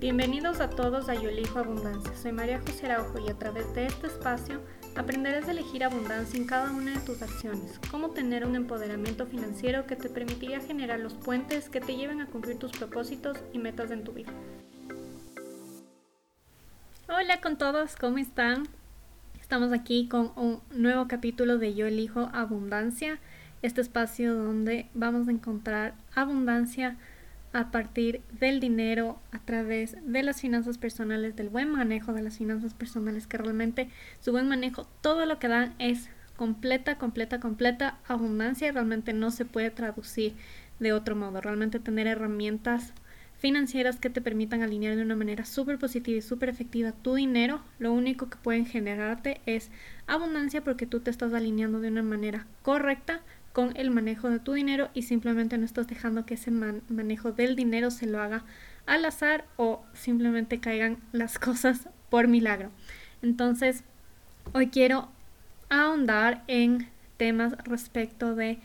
Bienvenidos 0.00 0.60
a 0.60 0.70
todos 0.70 1.08
a 1.08 1.14
Yo 1.16 1.28
Elijo 1.28 1.58
Abundancia. 1.58 2.14
Soy 2.14 2.30
María 2.30 2.60
José 2.60 2.86
Araujo 2.86 3.18
y 3.18 3.28
a 3.30 3.34
través 3.34 3.74
de 3.74 3.86
este 3.86 4.06
espacio 4.06 4.60
aprenderás 4.94 5.48
a 5.48 5.50
elegir 5.50 5.82
abundancia 5.82 6.38
en 6.38 6.46
cada 6.46 6.70
una 6.70 6.92
de 6.92 7.00
tus 7.00 7.20
acciones, 7.20 7.80
cómo 7.90 8.10
tener 8.10 8.46
un 8.46 8.54
empoderamiento 8.54 9.26
financiero 9.26 9.88
que 9.88 9.96
te 9.96 10.08
permitiría 10.08 10.60
generar 10.60 11.00
los 11.00 11.14
puentes 11.14 11.68
que 11.68 11.80
te 11.80 11.96
lleven 11.96 12.20
a 12.20 12.26
cumplir 12.26 12.60
tus 12.60 12.70
propósitos 12.70 13.38
y 13.52 13.58
metas 13.58 13.90
en 13.90 14.04
tu 14.04 14.12
vida. 14.12 14.30
Hola 17.08 17.40
con 17.40 17.58
todos, 17.58 17.96
¿cómo 17.96 18.18
están? 18.18 18.68
Estamos 19.40 19.72
aquí 19.72 20.06
con 20.06 20.30
un 20.36 20.60
nuevo 20.70 21.08
capítulo 21.08 21.58
de 21.58 21.74
Yo 21.74 21.86
Elijo 21.86 22.30
Abundancia, 22.32 23.18
este 23.62 23.80
espacio 23.80 24.36
donde 24.36 24.88
vamos 24.94 25.26
a 25.26 25.32
encontrar 25.32 25.94
abundancia 26.14 26.96
a 27.52 27.70
partir 27.70 28.22
del 28.38 28.60
dinero, 28.60 29.18
a 29.32 29.38
través 29.38 29.96
de 30.04 30.22
las 30.22 30.40
finanzas 30.40 30.78
personales, 30.78 31.36
del 31.36 31.48
buen 31.48 31.70
manejo 31.70 32.12
de 32.12 32.22
las 32.22 32.38
finanzas 32.38 32.74
personales, 32.74 33.26
que 33.26 33.38
realmente 33.38 33.88
su 34.20 34.32
buen 34.32 34.48
manejo, 34.48 34.86
todo 35.00 35.26
lo 35.26 35.38
que 35.38 35.48
dan 35.48 35.74
es 35.78 36.10
completa, 36.36 36.98
completa, 36.98 37.40
completa 37.40 37.98
abundancia, 38.06 38.70
realmente 38.70 39.12
no 39.12 39.30
se 39.30 39.44
puede 39.44 39.70
traducir 39.70 40.34
de 40.78 40.92
otro 40.92 41.16
modo, 41.16 41.40
realmente 41.40 41.80
tener 41.80 42.06
herramientas 42.06 42.92
financieras 43.38 43.98
que 43.98 44.10
te 44.10 44.20
permitan 44.20 44.62
alinear 44.62 44.96
de 44.96 45.02
una 45.02 45.16
manera 45.16 45.44
súper 45.44 45.78
positiva 45.78 46.18
y 46.18 46.22
súper 46.22 46.48
efectiva 46.48 46.92
tu 46.92 47.14
dinero, 47.14 47.60
lo 47.78 47.92
único 47.92 48.28
que 48.28 48.36
pueden 48.36 48.66
generarte 48.66 49.40
es 49.46 49.70
abundancia 50.06 50.62
porque 50.62 50.86
tú 50.86 51.00
te 51.00 51.10
estás 51.10 51.32
alineando 51.32 51.80
de 51.80 51.88
una 51.88 52.02
manera 52.02 52.46
correcta 52.62 53.20
con 53.52 53.76
el 53.76 53.90
manejo 53.90 54.30
de 54.30 54.38
tu 54.38 54.52
dinero 54.52 54.90
y 54.94 55.02
simplemente 55.02 55.58
no 55.58 55.64
estás 55.64 55.86
dejando 55.86 56.26
que 56.26 56.34
ese 56.34 56.50
manejo 56.50 57.32
del 57.32 57.56
dinero 57.56 57.90
se 57.90 58.06
lo 58.06 58.20
haga 58.20 58.44
al 58.86 59.04
azar 59.04 59.44
o 59.56 59.82
simplemente 59.94 60.60
caigan 60.60 60.98
las 61.12 61.38
cosas 61.38 61.88
por 62.10 62.28
milagro. 62.28 62.70
Entonces, 63.22 63.84
hoy 64.52 64.68
quiero 64.68 65.08
ahondar 65.68 66.44
en 66.46 66.88
temas 67.16 67.52
respecto 67.64 68.34
de 68.34 68.58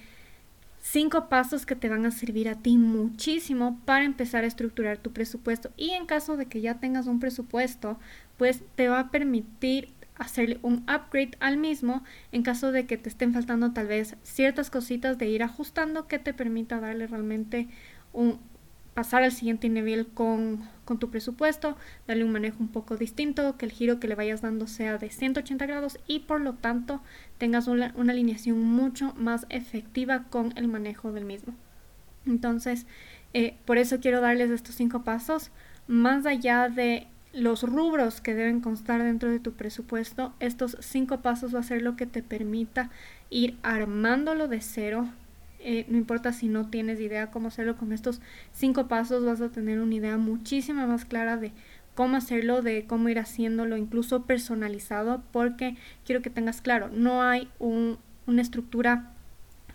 cinco 0.82 1.30
pasos 1.30 1.66
que 1.66 1.76
te 1.76 1.90
van 1.90 2.06
a 2.06 2.12
servir 2.12 2.50
a 2.50 2.56
ti 2.56 2.78
muchísimo 2.78 3.80
para 3.86 4.04
empezar 4.04 4.44
a 4.44 4.48
estructurar 4.48 4.98
tu 4.98 5.12
presupuesto 5.12 5.72
y 5.78 5.92
en 5.92 6.06
caso 6.06 6.36
de 6.38 6.46
que 6.46 6.62
ya 6.62 6.76
tengas 6.76 7.08
un 7.08 7.20
presupuesto 7.20 7.98
pues 8.38 8.62
te 8.76 8.90
va 8.90 9.00
a 9.00 9.10
permitir 9.10 9.90
hacerle 10.18 10.60
un 10.62 10.86
upgrade 10.90 11.32
al 11.40 11.58
mismo 11.58 12.04
en 12.32 12.44
caso 12.44 12.72
de 12.72 12.86
que 12.86 12.98
te 12.98 13.10
estén 13.10 13.34
faltando 13.34 13.72
tal 13.74 13.88
vez 13.88 14.16
ciertas 14.24 14.70
cositas 14.70 15.18
de 15.18 15.28
ir 15.28 15.44
ajustando 15.44 16.08
que 16.08 16.20
te 16.20 16.34
permita 16.34 16.80
darle 16.80 17.08
realmente 17.08 17.68
un 18.12 18.40
pasar 18.94 19.24
al 19.24 19.32
siguiente 19.32 19.70
nivel 19.70 20.08
con, 20.08 20.70
con, 20.86 21.00
tu 21.00 21.10
presupuesto, 21.10 21.76
darle 22.08 22.24
un 22.24 22.32
manejo 22.32 22.58
un 22.60 22.68
poco 22.68 22.96
distinto, 22.96 23.58
que 23.58 23.66
el 23.66 23.72
giro 23.72 24.00
que 24.00 24.08
le 24.08 24.16
vayas 24.16 24.42
dando 24.42 24.68
sea 24.68 24.98
de 24.98 25.10
180 25.10 25.66
grados 25.66 25.98
y 26.08 26.20
por 26.20 26.42
lo 26.42 26.54
tanto 26.54 27.02
tengas 27.38 27.68
una, 27.68 27.92
una 27.96 28.14
alineación 28.14 28.62
mucho 28.62 29.14
más 29.18 29.48
efectiva 29.50 30.26
con 30.30 30.54
el 30.58 30.68
manejo 30.68 31.12
del 31.12 31.26
mismo. 31.26 31.56
Entonces, 32.26 32.86
eh, 33.34 33.58
por 33.66 33.78
eso 33.78 34.00
quiero 34.00 34.22
darles 34.22 34.52
estos 34.52 34.76
cinco 34.76 35.04
pasos, 35.04 35.52
más 35.88 36.26
allá 36.26 36.70
de 36.70 37.08
los 37.34 37.64
rubros 37.64 38.22
que 38.22 38.36
deben 38.36 38.62
constar 38.62 39.04
dentro 39.04 39.30
de 39.30 39.40
tu 39.40 39.54
presupuesto, 39.54 40.34
estos 40.40 40.78
cinco 40.80 41.22
pasos 41.22 41.54
va 41.54 41.60
a 41.60 41.64
ser 41.64 41.82
lo 41.82 41.96
que 41.96 42.06
te 42.06 42.22
permita 42.22 42.92
ir 43.30 43.58
armándolo 43.64 44.48
de 44.48 44.62
cero. 44.62 45.10
Eh, 45.60 45.86
no 45.90 45.98
importa 45.98 46.34
si 46.34 46.48
no 46.48 46.70
tienes 46.70 47.00
idea 47.00 47.32
cómo 47.32 47.48
hacerlo, 47.48 47.78
con 47.78 47.92
estos 47.92 48.22
cinco 48.52 48.88
pasos 48.88 49.26
vas 49.26 49.42
a 49.42 49.50
tener 49.50 49.80
una 49.80 49.96
idea 49.96 50.18
muchísima 50.18 50.86
más 50.86 51.06
clara 51.06 51.38
de 51.38 51.52
cómo 51.96 52.18
hacerlo, 52.18 52.62
de 52.62 52.86
cómo 52.86 53.10
ir 53.10 53.18
haciéndolo, 53.20 53.78
incluso 53.78 54.24
personalizado, 54.24 55.24
porque 55.32 55.78
quiero 56.06 56.22
que 56.22 56.30
tengas 56.30 56.62
claro, 56.62 56.90
no 56.90 57.24
hay 57.24 57.50
una 57.60 58.42
estructura 58.42 59.14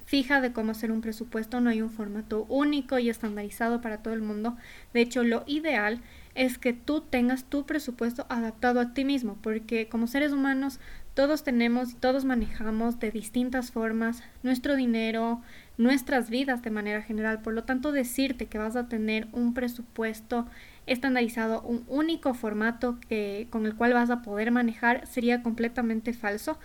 fija 0.05 0.41
de 0.41 0.53
cómo 0.53 0.73
hacer 0.73 0.91
un 0.91 1.03
presupuesto, 1.03 1.61
no 1.61 1.69
hay 1.69 1.83
un 1.83 1.91
formato 1.91 2.47
único 2.49 2.99
y 2.99 3.11
estandarizado 3.11 3.83
para 3.83 3.99
todo 3.99 4.15
el 4.15 4.23
mundo. 4.23 4.57
De 4.95 5.03
hecho, 5.03 5.23
lo 5.23 5.45
ideal 5.47 6.01
es 6.28 6.28
que 6.59 6.73
tú 6.73 7.01
tengas 7.01 7.45
tu 7.45 7.67
presupuesto 7.67 8.25
adaptado 8.29 8.79
a 8.79 8.95
ti 8.95 9.05
mismo, 9.05 9.37
porque 9.43 9.89
como 9.89 10.07
seres 10.07 10.33
humanos 10.33 10.79
todos 11.15 11.43
tenemos 11.43 11.91
y 11.91 11.95
todos 11.95 12.25
manejamos 12.25 13.01
de 13.01 13.11
distintas 13.11 13.73
formas 13.73 14.23
nuestro 14.45 14.77
dinero, 14.77 15.43
nuestras 15.77 16.31
vidas 16.31 16.63
de 16.63 16.71
manera 16.71 17.03
general. 17.03 17.43
Por 17.43 17.55
lo 17.55 17.65
tanto, 17.65 17.91
decirte 17.91 18.47
que 18.47 18.57
vas 18.57 18.77
a 18.77 18.87
tener 18.87 19.27
un 19.33 19.53
presupuesto 19.53 20.47
estandarizado, 20.87 21.61
un 21.63 21.83
único 21.89 22.35
formato 22.35 22.99
que, 23.09 23.49
con 23.51 23.67
el 23.67 23.75
cual 23.75 23.95
vas 23.95 24.11
a 24.11 24.23
poder 24.23 24.53
manejar 24.53 25.09
sería 25.09 25.43
completamente 25.43 26.13
falso, 26.13 26.57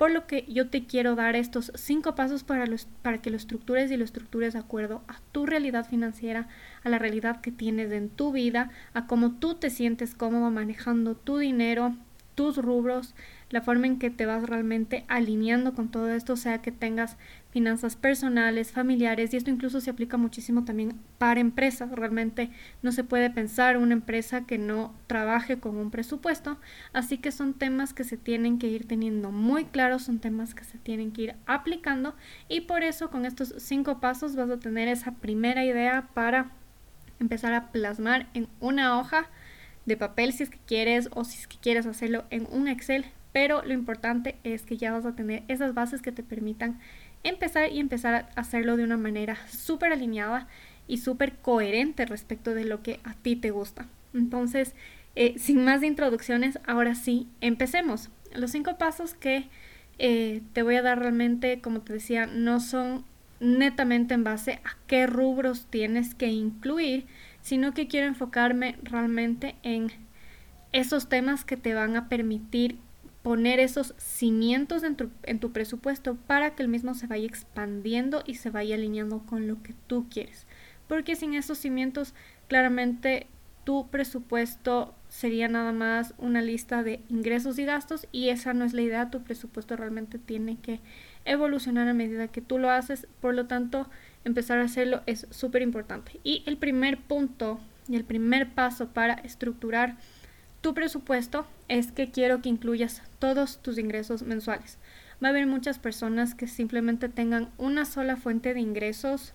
por 0.00 0.10
lo 0.10 0.26
que 0.26 0.46
yo 0.48 0.70
te 0.70 0.86
quiero 0.86 1.14
dar 1.14 1.36
estos 1.36 1.72
cinco 1.74 2.14
pasos 2.14 2.42
para, 2.42 2.64
los, 2.64 2.86
para 3.02 3.20
que 3.20 3.28
lo 3.28 3.36
estructures 3.36 3.90
y 3.90 3.98
lo 3.98 4.04
estructures 4.06 4.54
de 4.54 4.58
acuerdo 4.58 5.02
a 5.08 5.20
tu 5.30 5.44
realidad 5.44 5.86
financiera, 5.86 6.48
a 6.82 6.88
la 6.88 6.98
realidad 6.98 7.42
que 7.42 7.52
tienes 7.52 7.92
en 7.92 8.08
tu 8.08 8.32
vida, 8.32 8.70
a 8.94 9.06
cómo 9.06 9.32
tú 9.32 9.56
te 9.56 9.68
sientes 9.68 10.14
cómodo 10.14 10.50
manejando 10.50 11.16
tu 11.16 11.36
dinero, 11.36 11.96
tus 12.34 12.56
rubros, 12.56 13.14
la 13.50 13.60
forma 13.60 13.86
en 13.86 13.98
que 13.98 14.10
te 14.10 14.26
vas 14.26 14.44
realmente 14.44 15.04
alineando 15.08 15.74
con 15.74 15.90
todo 15.90 16.08
esto, 16.10 16.36
sea 16.36 16.62
que 16.62 16.70
tengas 16.70 17.16
finanzas 17.50 17.96
personales, 17.96 18.70
familiares, 18.70 19.34
y 19.34 19.36
esto 19.36 19.50
incluso 19.50 19.80
se 19.80 19.90
aplica 19.90 20.16
muchísimo 20.16 20.64
también 20.64 21.00
para 21.18 21.40
empresas. 21.40 21.90
Realmente 21.90 22.50
no 22.82 22.92
se 22.92 23.02
puede 23.02 23.28
pensar 23.28 23.76
una 23.76 23.92
empresa 23.92 24.46
que 24.46 24.56
no 24.56 24.94
trabaje 25.08 25.58
con 25.58 25.76
un 25.76 25.90
presupuesto, 25.90 26.58
así 26.92 27.18
que 27.18 27.32
son 27.32 27.54
temas 27.54 27.92
que 27.92 28.04
se 28.04 28.16
tienen 28.16 28.58
que 28.58 28.68
ir 28.68 28.86
teniendo 28.86 29.32
muy 29.32 29.64
claros, 29.64 30.02
son 30.02 30.20
temas 30.20 30.54
que 30.54 30.64
se 30.64 30.78
tienen 30.78 31.10
que 31.10 31.22
ir 31.22 31.34
aplicando 31.46 32.14
y 32.48 32.62
por 32.62 32.84
eso 32.84 33.10
con 33.10 33.26
estos 33.26 33.54
cinco 33.58 34.00
pasos 34.00 34.36
vas 34.36 34.50
a 34.50 34.60
tener 34.60 34.86
esa 34.86 35.12
primera 35.12 35.64
idea 35.64 36.08
para 36.14 36.52
empezar 37.18 37.52
a 37.52 37.72
plasmar 37.72 38.28
en 38.32 38.48
una 38.60 38.98
hoja 38.98 39.28
de 39.86 39.96
papel 39.96 40.32
si 40.32 40.44
es 40.44 40.50
que 40.50 40.58
quieres 40.66 41.08
o 41.12 41.24
si 41.24 41.38
es 41.38 41.48
que 41.48 41.58
quieres 41.58 41.86
hacerlo 41.86 42.24
en 42.30 42.46
un 42.50 42.68
Excel, 42.68 43.06
pero 43.32 43.62
lo 43.62 43.72
importante 43.72 44.36
es 44.44 44.62
que 44.62 44.76
ya 44.76 44.92
vas 44.92 45.06
a 45.06 45.14
tener 45.14 45.42
esas 45.48 45.74
bases 45.74 46.02
que 46.02 46.12
te 46.12 46.22
permitan 46.22 46.78
empezar 47.22 47.70
y 47.72 47.80
empezar 47.80 48.14
a 48.14 48.40
hacerlo 48.40 48.76
de 48.76 48.84
una 48.84 48.96
manera 48.96 49.36
súper 49.48 49.92
alineada 49.92 50.48
y 50.86 50.98
súper 50.98 51.36
coherente 51.36 52.06
respecto 52.06 52.54
de 52.54 52.64
lo 52.64 52.82
que 52.82 53.00
a 53.04 53.14
ti 53.14 53.36
te 53.36 53.50
gusta. 53.50 53.86
Entonces, 54.14 54.74
eh, 55.14 55.34
sin 55.38 55.64
más 55.64 55.82
introducciones, 55.82 56.58
ahora 56.66 56.94
sí, 56.94 57.28
empecemos. 57.40 58.10
Los 58.34 58.52
cinco 58.52 58.78
pasos 58.78 59.14
que 59.14 59.48
eh, 59.98 60.42
te 60.52 60.62
voy 60.62 60.76
a 60.76 60.82
dar 60.82 60.98
realmente, 60.98 61.60
como 61.60 61.80
te 61.80 61.92
decía, 61.92 62.26
no 62.26 62.60
son 62.60 63.04
netamente 63.38 64.14
en 64.14 64.24
base 64.24 64.60
a 64.64 64.76
qué 64.86 65.06
rubros 65.06 65.66
tienes 65.66 66.14
que 66.14 66.28
incluir, 66.28 67.06
sino 67.42 67.72
que 67.72 67.86
quiero 67.86 68.06
enfocarme 68.06 68.76
realmente 68.82 69.56
en 69.62 69.88
esos 70.72 71.08
temas 71.08 71.44
que 71.44 71.56
te 71.56 71.74
van 71.74 71.96
a 71.96 72.08
permitir 72.08 72.78
poner 73.22 73.60
esos 73.60 73.94
cimientos 73.98 74.82
en 74.82 74.96
tu, 75.38 75.52
presupuesto 75.52 76.16
para 76.16 76.54
que 76.54 76.62
el 76.62 76.68
mismo 76.68 76.94
se 76.94 77.06
vaya 77.06 77.26
expandiendo 77.26 78.22
y 78.26 78.34
se 78.34 78.50
vaya 78.50 78.76
alineando 78.76 79.20
con 79.20 79.46
lo 79.46 79.62
que 79.62 79.74
tú 79.86 80.06
quieres. 80.10 80.46
Porque 80.88 81.16
sin 81.16 81.34
esos 81.34 81.58
cimientos, 81.58 82.14
claramente 82.48 83.26
tu 83.64 83.88
presupuesto 83.90 84.94
sería 85.08 85.48
nada 85.48 85.72
más 85.72 86.14
una 86.16 86.40
lista 86.40 86.82
de 86.82 87.00
ingresos 87.08 87.58
y 87.58 87.64
gastos 87.64 88.06
y 88.10 88.30
esa 88.30 88.54
no 88.54 88.64
es 88.64 88.72
la 88.72 88.82
idea. 88.82 89.10
Tu 89.10 89.22
presupuesto 89.22 89.76
realmente 89.76 90.18
tiene 90.18 90.56
que 90.58 90.80
evolucionar 91.26 91.88
a 91.88 91.94
medida 91.94 92.28
que 92.28 92.40
tú 92.40 92.58
lo 92.58 92.70
haces. 92.70 93.06
Por 93.20 93.34
lo 93.34 93.46
tanto, 93.46 93.86
empezar 94.24 94.58
a 94.58 94.64
hacerlo 94.64 95.02
es 95.06 95.26
súper 95.30 95.60
importante. 95.60 96.20
Y 96.24 96.42
el 96.46 96.56
primer 96.56 96.98
punto 96.98 97.60
y 97.86 97.96
el 97.96 98.04
primer 98.04 98.50
paso 98.50 98.88
para 98.88 99.14
estructurar 99.14 99.96
tu 100.60 100.74
presupuesto 100.74 101.46
es 101.68 101.92
que 101.92 102.10
quiero 102.10 102.42
que 102.42 102.48
incluyas 102.48 103.02
todos 103.18 103.58
tus 103.62 103.78
ingresos 103.78 104.22
mensuales. 104.22 104.78
Va 105.22 105.28
a 105.28 105.30
haber 105.30 105.46
muchas 105.46 105.78
personas 105.78 106.34
que 106.34 106.46
simplemente 106.46 107.08
tengan 107.08 107.50
una 107.58 107.84
sola 107.84 108.16
fuente 108.16 108.54
de 108.54 108.60
ingresos 108.60 109.34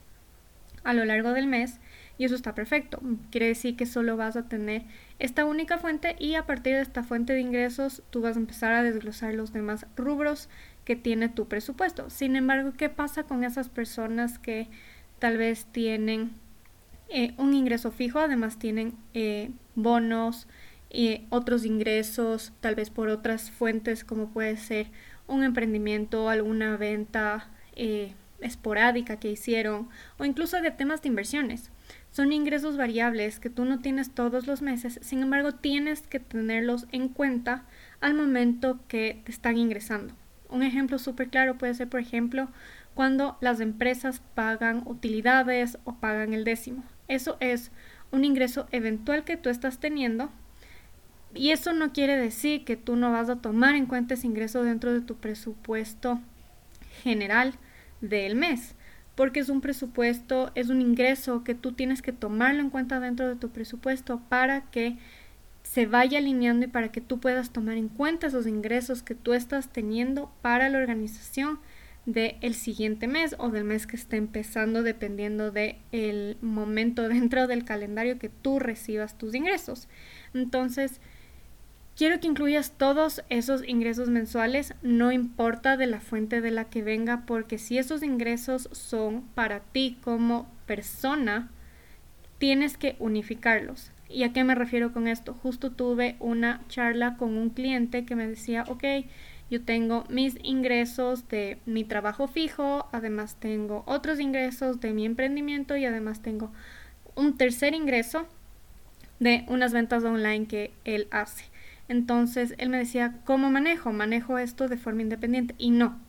a 0.83 0.93
lo 0.93 1.03
largo 1.05 1.33
del 1.33 1.47
mes 1.47 1.79
y 2.17 2.25
eso 2.25 2.35
está 2.35 2.55
perfecto. 2.55 3.01
Quiere 3.31 3.47
decir 3.47 3.75
que 3.75 3.85
solo 3.85 4.17
vas 4.17 4.35
a 4.35 4.47
tener 4.47 4.83
esta 5.19 5.45
única 5.45 5.77
fuente 5.77 6.15
y 6.19 6.35
a 6.35 6.45
partir 6.45 6.75
de 6.75 6.81
esta 6.81 7.03
fuente 7.03 7.33
de 7.33 7.41
ingresos 7.41 8.03
tú 8.09 8.21
vas 8.21 8.35
a 8.35 8.39
empezar 8.39 8.73
a 8.73 8.83
desglosar 8.83 9.33
los 9.33 9.51
demás 9.51 9.85
rubros 9.95 10.49
que 10.85 10.95
tiene 10.95 11.29
tu 11.29 11.47
presupuesto. 11.47 12.09
Sin 12.09 12.35
embargo, 12.35 12.73
¿qué 12.77 12.89
pasa 12.89 13.23
con 13.23 13.43
esas 13.43 13.69
personas 13.69 14.39
que 14.39 14.67
tal 15.19 15.37
vez 15.37 15.65
tienen 15.65 16.33
eh, 17.09 17.33
un 17.37 17.53
ingreso 17.53 17.91
fijo, 17.91 18.19
además 18.19 18.57
tienen 18.57 18.95
eh, 19.13 19.51
bonos, 19.75 20.47
y 20.89 21.25
otros 21.29 21.65
ingresos, 21.65 22.53
tal 22.61 22.75
vez 22.75 22.89
por 22.89 23.09
otras 23.09 23.51
fuentes 23.51 24.03
como 24.03 24.29
puede 24.29 24.57
ser 24.57 24.87
un 25.27 25.43
emprendimiento, 25.43 26.29
alguna 26.29 26.77
venta 26.77 27.49
eh, 27.75 28.13
esporádica 28.39 29.17
que 29.17 29.31
hicieron 29.31 29.89
o 30.17 30.25
incluso 30.25 30.61
de 30.61 30.71
temas 30.71 31.01
de 31.01 31.09
inversiones. 31.09 31.71
son 32.11 32.31
ingresos 32.31 32.77
variables 32.77 33.39
que 33.39 33.49
tú 33.49 33.65
no 33.65 33.79
tienes 33.79 34.11
todos 34.11 34.47
los 34.47 34.61
meses, 34.61 34.99
sin 35.01 35.21
embargo 35.21 35.51
tienes 35.53 36.07
que 36.07 36.21
tenerlos 36.21 36.87
en 36.93 37.09
cuenta 37.09 37.65
al 37.99 38.13
momento 38.13 38.79
que 38.87 39.21
te 39.25 39.31
están 39.31 39.57
ingresando. 39.57 40.13
Un 40.49 40.63
ejemplo 40.63 40.97
súper 40.97 41.29
claro 41.29 41.57
puede 41.57 41.73
ser, 41.73 41.89
por 41.89 41.99
ejemplo, 41.99 42.47
cuando 42.93 43.37
las 43.41 43.59
empresas 43.59 44.21
pagan 44.33 44.83
utilidades 44.85 45.77
o 45.83 45.95
pagan 45.95 46.33
el 46.33 46.45
décimo. 46.45 46.83
Eso 47.09 47.35
es 47.41 47.71
un 48.11 48.23
ingreso 48.23 48.67
eventual 48.71 49.25
que 49.25 49.35
tú 49.35 49.49
estás 49.49 49.79
teniendo 49.79 50.31
y 51.35 51.51
eso 51.51 51.73
no 51.73 51.93
quiere 51.93 52.17
decir 52.17 52.65
que 52.65 52.77
tú 52.77 52.95
no 52.95 53.11
vas 53.11 53.29
a 53.29 53.37
tomar 53.37 53.75
en 53.75 53.85
cuenta 53.85 54.13
ese 54.13 54.27
ingreso 54.27 54.63
dentro 54.63 54.93
de 54.93 55.01
tu 55.01 55.15
presupuesto 55.15 56.19
general 57.03 57.53
del 58.01 58.35
mes, 58.35 58.75
porque 59.15 59.39
es 59.39 59.49
un 59.49 59.61
presupuesto, 59.61 60.51
es 60.55 60.69
un 60.69 60.81
ingreso 60.81 61.43
que 61.43 61.55
tú 61.55 61.73
tienes 61.73 62.01
que 62.01 62.13
tomarlo 62.13 62.61
en 62.61 62.69
cuenta 62.69 62.99
dentro 62.99 63.27
de 63.27 63.35
tu 63.35 63.49
presupuesto 63.49 64.21
para 64.29 64.69
que 64.71 64.97
se 65.63 65.85
vaya 65.85 66.19
alineando 66.19 66.65
y 66.65 66.69
para 66.69 66.91
que 66.91 67.01
tú 67.01 67.19
puedas 67.19 67.51
tomar 67.51 67.77
en 67.77 67.89
cuenta 67.89 68.27
esos 68.27 68.47
ingresos 68.47 69.03
que 69.03 69.15
tú 69.15 69.33
estás 69.33 69.69
teniendo 69.69 70.31
para 70.41 70.69
la 70.69 70.77
organización 70.77 71.59
del 72.05 72.53
siguiente 72.53 73.07
mes 73.07 73.35
o 73.39 73.49
del 73.49 73.63
mes 73.63 73.87
que 73.87 73.95
esté 73.95 74.17
empezando 74.17 74.83
dependiendo 74.83 75.51
del 75.51 75.77
el 75.91 76.37
momento 76.41 77.09
dentro 77.09 77.47
del 77.47 77.65
calendario 77.65 78.19
que 78.19 78.29
tú 78.29 78.59
recibas 78.59 79.17
tus 79.17 79.33
ingresos. 79.33 79.87
Entonces, 80.33 81.01
quiero 81.95 82.19
que 82.19 82.27
incluyas 82.27 82.73
todos 82.77 83.23
esos 83.29 83.67
ingresos 83.67 84.09
mensuales, 84.09 84.73
no 84.81 85.11
importa 85.11 85.77
de 85.77 85.87
la 85.87 86.01
fuente 86.01 86.41
de 86.41 86.51
la 86.51 86.65
que 86.65 86.81
venga, 86.81 87.23
porque 87.25 87.57
si 87.57 87.77
esos 87.77 88.03
ingresos 88.03 88.69
son 88.71 89.21
para 89.33 89.61
ti 89.61 89.97
como 90.03 90.47
persona, 90.65 91.49
tienes 92.37 92.77
que 92.77 92.95
unificarlos. 92.99 93.91
¿Y 94.09 94.23
a 94.23 94.33
qué 94.33 94.43
me 94.43 94.55
refiero 94.55 94.93
con 94.93 95.07
esto? 95.07 95.33
Justo 95.33 95.71
tuve 95.71 96.15
una 96.19 96.61
charla 96.67 97.17
con 97.17 97.37
un 97.37 97.49
cliente 97.49 98.05
que 98.05 98.15
me 98.15 98.27
decía, 98.27 98.63
ok, 98.67 98.83
yo 99.49 99.63
tengo 99.63 100.05
mis 100.09 100.37
ingresos 100.43 101.27
de 101.27 101.59
mi 101.65 101.83
trabajo 101.83 102.27
fijo, 102.27 102.87
además 102.91 103.35
tengo 103.39 103.83
otros 103.87 104.19
ingresos 104.19 104.79
de 104.79 104.91
mi 104.93 105.05
emprendimiento 105.05 105.75
y 105.77 105.85
además 105.85 106.21
tengo 106.21 106.51
un 107.15 107.37
tercer 107.37 107.73
ingreso 107.73 108.27
de 109.19 109.45
unas 109.47 109.71
ventas 109.71 110.03
online 110.03 110.47
que 110.47 110.71
él 110.83 111.07
hace. 111.11 111.45
Entonces 111.87 112.55
él 112.57 112.69
me 112.69 112.77
decía, 112.77 113.19
¿cómo 113.25 113.49
manejo? 113.51 113.91
Manejo 113.93 114.37
esto 114.37 114.67
de 114.67 114.77
forma 114.77 115.01
independiente. 115.01 115.55
Y 115.57 115.71
no. 115.71 115.99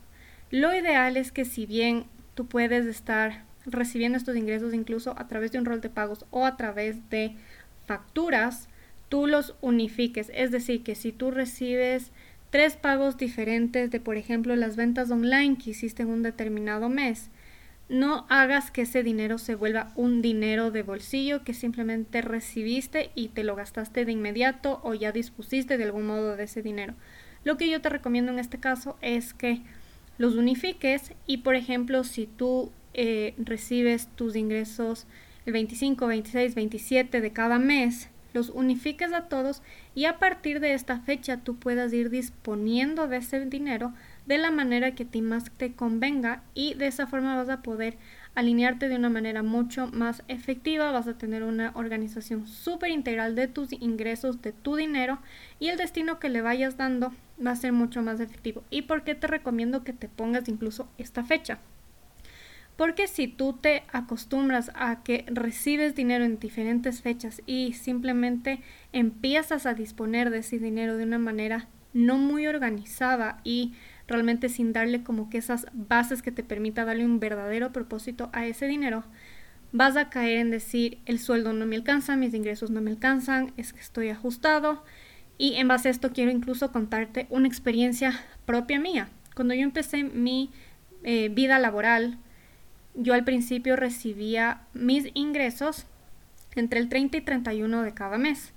Lo 0.51 0.75
ideal 0.75 1.17
es 1.17 1.33
que 1.33 1.45
si 1.45 1.67
bien 1.67 2.07
tú 2.35 2.47
puedes 2.47 2.87
estar 2.87 3.45
recibiendo 3.65 4.17
estos 4.17 4.37
ingresos 4.37 4.73
incluso 4.75 5.19
a 5.19 5.27
través 5.27 5.53
de 5.53 5.59
un 5.59 5.65
rol 5.65 5.81
de 5.81 5.91
pagos 5.91 6.25
o 6.31 6.47
a 6.47 6.57
través 6.57 7.11
de 7.11 7.37
facturas, 7.85 8.69
tú 9.09 9.27
los 9.27 9.55
unifiques. 9.61 10.31
Es 10.35 10.51
decir, 10.51 10.83
que 10.83 10.95
si 10.95 11.13
tú 11.13 11.31
recibes 11.31 12.13
tres 12.51 12.77
pagos 12.77 13.17
diferentes 13.17 13.91
de, 13.91 14.01
por 14.01 14.17
ejemplo, 14.17 14.55
las 14.57 14.77
ventas 14.77 15.11
online 15.11 15.59
que 15.59 15.71
hiciste 15.71 16.03
en 16.03 16.11
un 16.11 16.23
determinado 16.23 16.89
mes, 16.89 17.31
no 17.89 18.27
hagas 18.29 18.71
que 18.71 18.83
ese 18.83 19.03
dinero 19.03 19.39
se 19.39 19.55
vuelva 19.55 19.93
un 19.95 20.21
dinero 20.21 20.71
de 20.71 20.83
bolsillo 20.83 21.45
que 21.45 21.55
simplemente 21.55 22.21
recibiste 22.21 23.11
y 23.15 23.29
te 23.29 23.45
lo 23.45 23.55
gastaste 23.55 24.05
de 24.05 24.13
inmediato 24.13 24.81
o 24.83 24.95
ya 24.95 25.13
dispusiste 25.13 25.79
de 25.79 25.85
algún 25.85 26.07
modo 26.07 26.37
de 26.37 26.45
ese 26.45 26.63
dinero. 26.63 26.95
Lo 27.45 27.57
que 27.57 27.71
yo 27.71 27.81
te 27.81 27.89
recomiendo 27.89 28.33
en 28.33 28.41
este 28.41 28.59
caso 28.59 28.97
es 29.03 29.35
que 29.35 29.63
los 30.19 30.35
unifiques 30.35 31.13
y 31.27 31.39
por 31.39 31.55
ejemplo 31.55 32.03
si 32.03 32.27
tú 32.27 32.73
eh, 32.95 33.35
recibes 33.39 34.09
tus 34.17 34.35
ingresos 34.35 35.07
el 35.45 35.53
25, 35.53 36.09
26, 36.09 36.55
27 36.57 37.21
de 37.21 37.33
cada 37.33 37.61
mes, 37.61 38.09
los 38.33 38.51
unifiques 38.51 39.13
a 39.13 39.29
todos 39.29 39.63
y 39.95 40.07
a 40.07 40.19
partir 40.19 40.59
de 40.59 40.75
esta 40.75 40.99
fecha 41.01 41.37
tú 41.37 41.57
puedas 41.57 41.93
ir 41.93 42.11
disponiendo 42.11 43.07
de 43.07 43.19
ese 43.19 43.45
dinero 43.47 43.93
de 44.27 44.39
la 44.39 44.51
manera 44.51 44.95
que 44.95 45.05
a 45.05 45.07
ti 45.07 45.23
más 45.23 45.51
te 45.57 45.73
convenga 45.73 46.43
y 46.55 46.75
de 46.75 46.89
esa 46.89 47.07
forma 47.07 47.37
vas 47.37 47.49
a 47.49 47.63
poder 47.63 47.97
alinearte 48.35 48.89
de 48.89 48.97
una 48.97 49.09
manera 49.09 49.43
mucho 49.43 49.87
más 49.89 50.23
efectiva, 50.29 50.93
vas 50.93 51.09
a 51.09 51.17
tener 51.17 51.43
una 51.43 51.73
organización 51.75 52.47
súper 52.47 52.91
integral 52.91 53.35
de 53.35 53.49
tus 53.49 53.73
ingresos, 53.73 54.43
de 54.43 54.53
tu 54.53 54.77
dinero 54.77 55.19
y 55.59 55.69
el 55.69 55.79
destino 55.79 56.19
que 56.19 56.29
le 56.29 56.43
vayas 56.43 56.77
dando 56.77 57.13
va 57.45 57.53
a 57.53 57.57
ser 57.57 57.73
mucho 57.73 58.03
más 58.03 58.21
efectivo. 58.21 58.63
¿Y 58.69 58.83
por 58.83 59.05
qué 59.05 59.15
te 59.15 59.27
recomiendo 59.27 59.85
que 59.85 59.93
te 59.93 60.09
pongas 60.09 60.49
incluso 60.49 60.89
esta 60.99 61.25
fecha? 61.25 61.59
Porque 62.77 63.09
si 63.09 63.27
tú 63.27 63.55
te 63.55 63.85
acostumbras 63.91 64.71
a 64.75 65.03
que 65.03 65.25
recibes 65.29 65.95
dinero 65.95 66.25
en 66.25 66.39
diferentes 66.39 67.01
fechas 67.01 67.41
y 67.47 67.73
simplemente 67.73 68.61
empiezas 68.93 69.65
a 69.65 69.73
disponer 69.73 70.29
de 70.29 70.39
ese 70.39 70.59
dinero 70.59 70.99
de 70.99 71.05
una 71.05 71.19
manera 71.19 71.69
no 71.95 72.19
muy 72.19 72.47
organizada 72.47 73.41
y 73.45 73.73
realmente 74.09 74.49
sin 74.49 74.73
darle 74.73 75.03
como 75.03 75.29
que 75.31 75.39
esas 75.39 75.67
bases 75.73 76.23
que 76.23 76.33
te 76.33 76.43
permita 76.43 76.85
darle 76.85 77.05
un 77.05 77.21
verdadero 77.21 77.73
propósito 77.73 78.31
a 78.33 78.47
ese 78.47 78.67
dinero, 78.67 79.05
vas 79.73 79.97
a 79.97 80.09
caer 80.11 80.39
en 80.39 80.51
decir 80.51 80.99
el 81.07 81.19
sueldo 81.19 81.53
no 81.53 81.67
me 81.67 81.77
alcanza, 81.77 82.17
mis 82.17 82.35
ingresos 82.35 82.71
no 82.71 82.81
me 82.81 82.91
alcanzan, 82.91 83.53
es 83.57 83.73
que 83.73 83.81
estoy 83.81 84.09
ajustado 84.09 84.83
y 85.39 85.55
en 85.55 85.69
base 85.69 85.89
a 85.89 85.91
esto 85.91 86.13
quiero 86.13 86.31
incluso 86.31 86.73
contarte 86.73 87.27
una 87.31 87.49
experiencia 87.49 88.21
propia 88.47 88.81
mía. 88.81 89.09
Cuando 89.35 89.55
yo 89.55 89.63
empecé 89.63 90.05
mi 90.05 90.51
eh, 91.03 91.29
vida 91.29 91.59
laboral, 91.59 92.19
yo 92.95 93.13
al 93.13 93.25
principio 93.25 93.77
recibía 93.77 94.63
mis 94.73 95.11
ingresos 95.13 95.87
entre 96.55 96.81
el 96.81 96.89
30 96.89 97.19
y 97.19 97.21
31 97.21 97.83
de 97.83 97.93
cada 97.93 98.17
mes. 98.17 98.55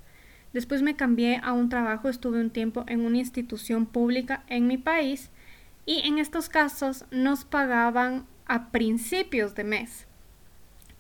Después 0.54 0.82
me 0.82 0.96
cambié 0.96 1.42
a 1.44 1.52
un 1.52 1.70
trabajo, 1.70 2.08
estuve 2.08 2.40
un 2.40 2.50
tiempo 2.50 2.86
en 2.88 3.02
una 3.02 3.18
institución 3.18 3.86
pública 3.86 4.44
en 4.48 4.68
mi 4.68 4.78
país 4.78 5.30
y 5.90 6.08
en 6.08 6.20
estos 6.20 6.50
casos 6.50 7.06
nos 7.10 7.46
pagaban 7.46 8.28
a 8.46 8.70
principios 8.70 9.56
de 9.56 9.64
mes. 9.64 10.06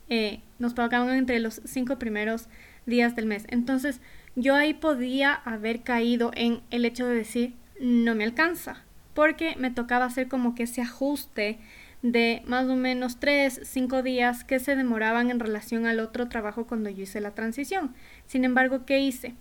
Eh, 0.10 0.42
nos 0.58 0.74
pagaban 0.74 1.16
entre 1.16 1.40
los 1.40 1.62
cinco 1.64 2.00
primeros 2.00 2.48
días 2.88 3.16
del 3.16 3.28
mes. 3.28 3.46
Entonces 3.50 4.02
yo 4.36 4.56
ahí 4.56 4.74
podía 4.74 5.36
haber 5.36 5.84
caído 5.84 6.32
en 6.34 6.64
el 6.72 6.86
hecho 6.86 7.06
de 7.06 7.14
decir 7.14 7.54
no 7.80 8.16
me 8.16 8.24
alcanza 8.24 8.82
porque 9.14 9.56
me 9.60 9.70
tocaba 9.70 10.06
hacer 10.06 10.28
como 10.28 10.56
que 10.56 10.64
ese 10.64 10.82
ajuste 10.82 11.60
de 12.02 12.42
más 12.48 12.68
o 12.68 12.76
menos 12.76 13.20
3, 13.20 13.62
5 13.64 14.02
días 14.02 14.44
que 14.44 14.58
se 14.58 14.76
demoraban 14.76 15.30
en 15.30 15.40
relación 15.40 15.86
al 15.86 16.00
otro 16.00 16.30
trabajo 16.30 16.66
cuando 16.66 16.90
yo 16.90 17.04
hice 17.04 17.22
la 17.22 17.36
transición. 17.36 17.94
Sin 18.26 18.44
embargo, 18.44 18.88
¿qué 18.88 19.02
hice? 19.02 19.36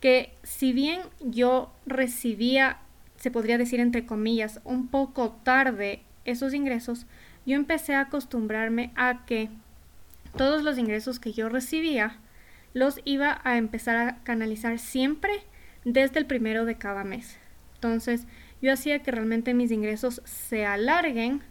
Que 0.00 0.34
si 0.42 0.74
bien 0.74 1.00
yo 1.20 1.72
recibía, 1.86 2.80
se 3.22 3.30
podría 3.30 3.56
decir 3.56 3.78
entre 3.78 4.04
comillas, 4.04 4.60
un 4.64 4.88
poco 4.88 5.30
tarde 5.44 6.02
esos 6.24 6.54
ingresos, 6.54 7.06
yo 7.46 7.54
empecé 7.54 7.94
a 7.94 8.00
acostumbrarme 8.00 8.90
a 8.96 9.24
que 9.26 9.48
todos 10.36 10.64
los 10.64 10.76
ingresos 10.76 11.20
que 11.20 11.32
yo 11.32 11.48
recibía 11.48 12.18
los 12.74 12.98
iba 13.04 13.40
a 13.44 13.58
empezar 13.58 13.96
a 13.96 14.16
canalizar 14.24 14.80
siempre 14.80 15.44
desde 15.84 16.18
el 16.18 16.26
primero 16.26 16.64
de 16.64 16.78
cada 16.78 17.04
mes. 17.04 17.38
Entonces, 17.76 18.26
yo 18.60 18.72
hacía 18.72 19.04
que 19.04 19.12
realmente 19.12 19.54
mis 19.54 19.70
ingresos 19.70 20.20
se 20.24 20.66
alarguen 20.66 21.42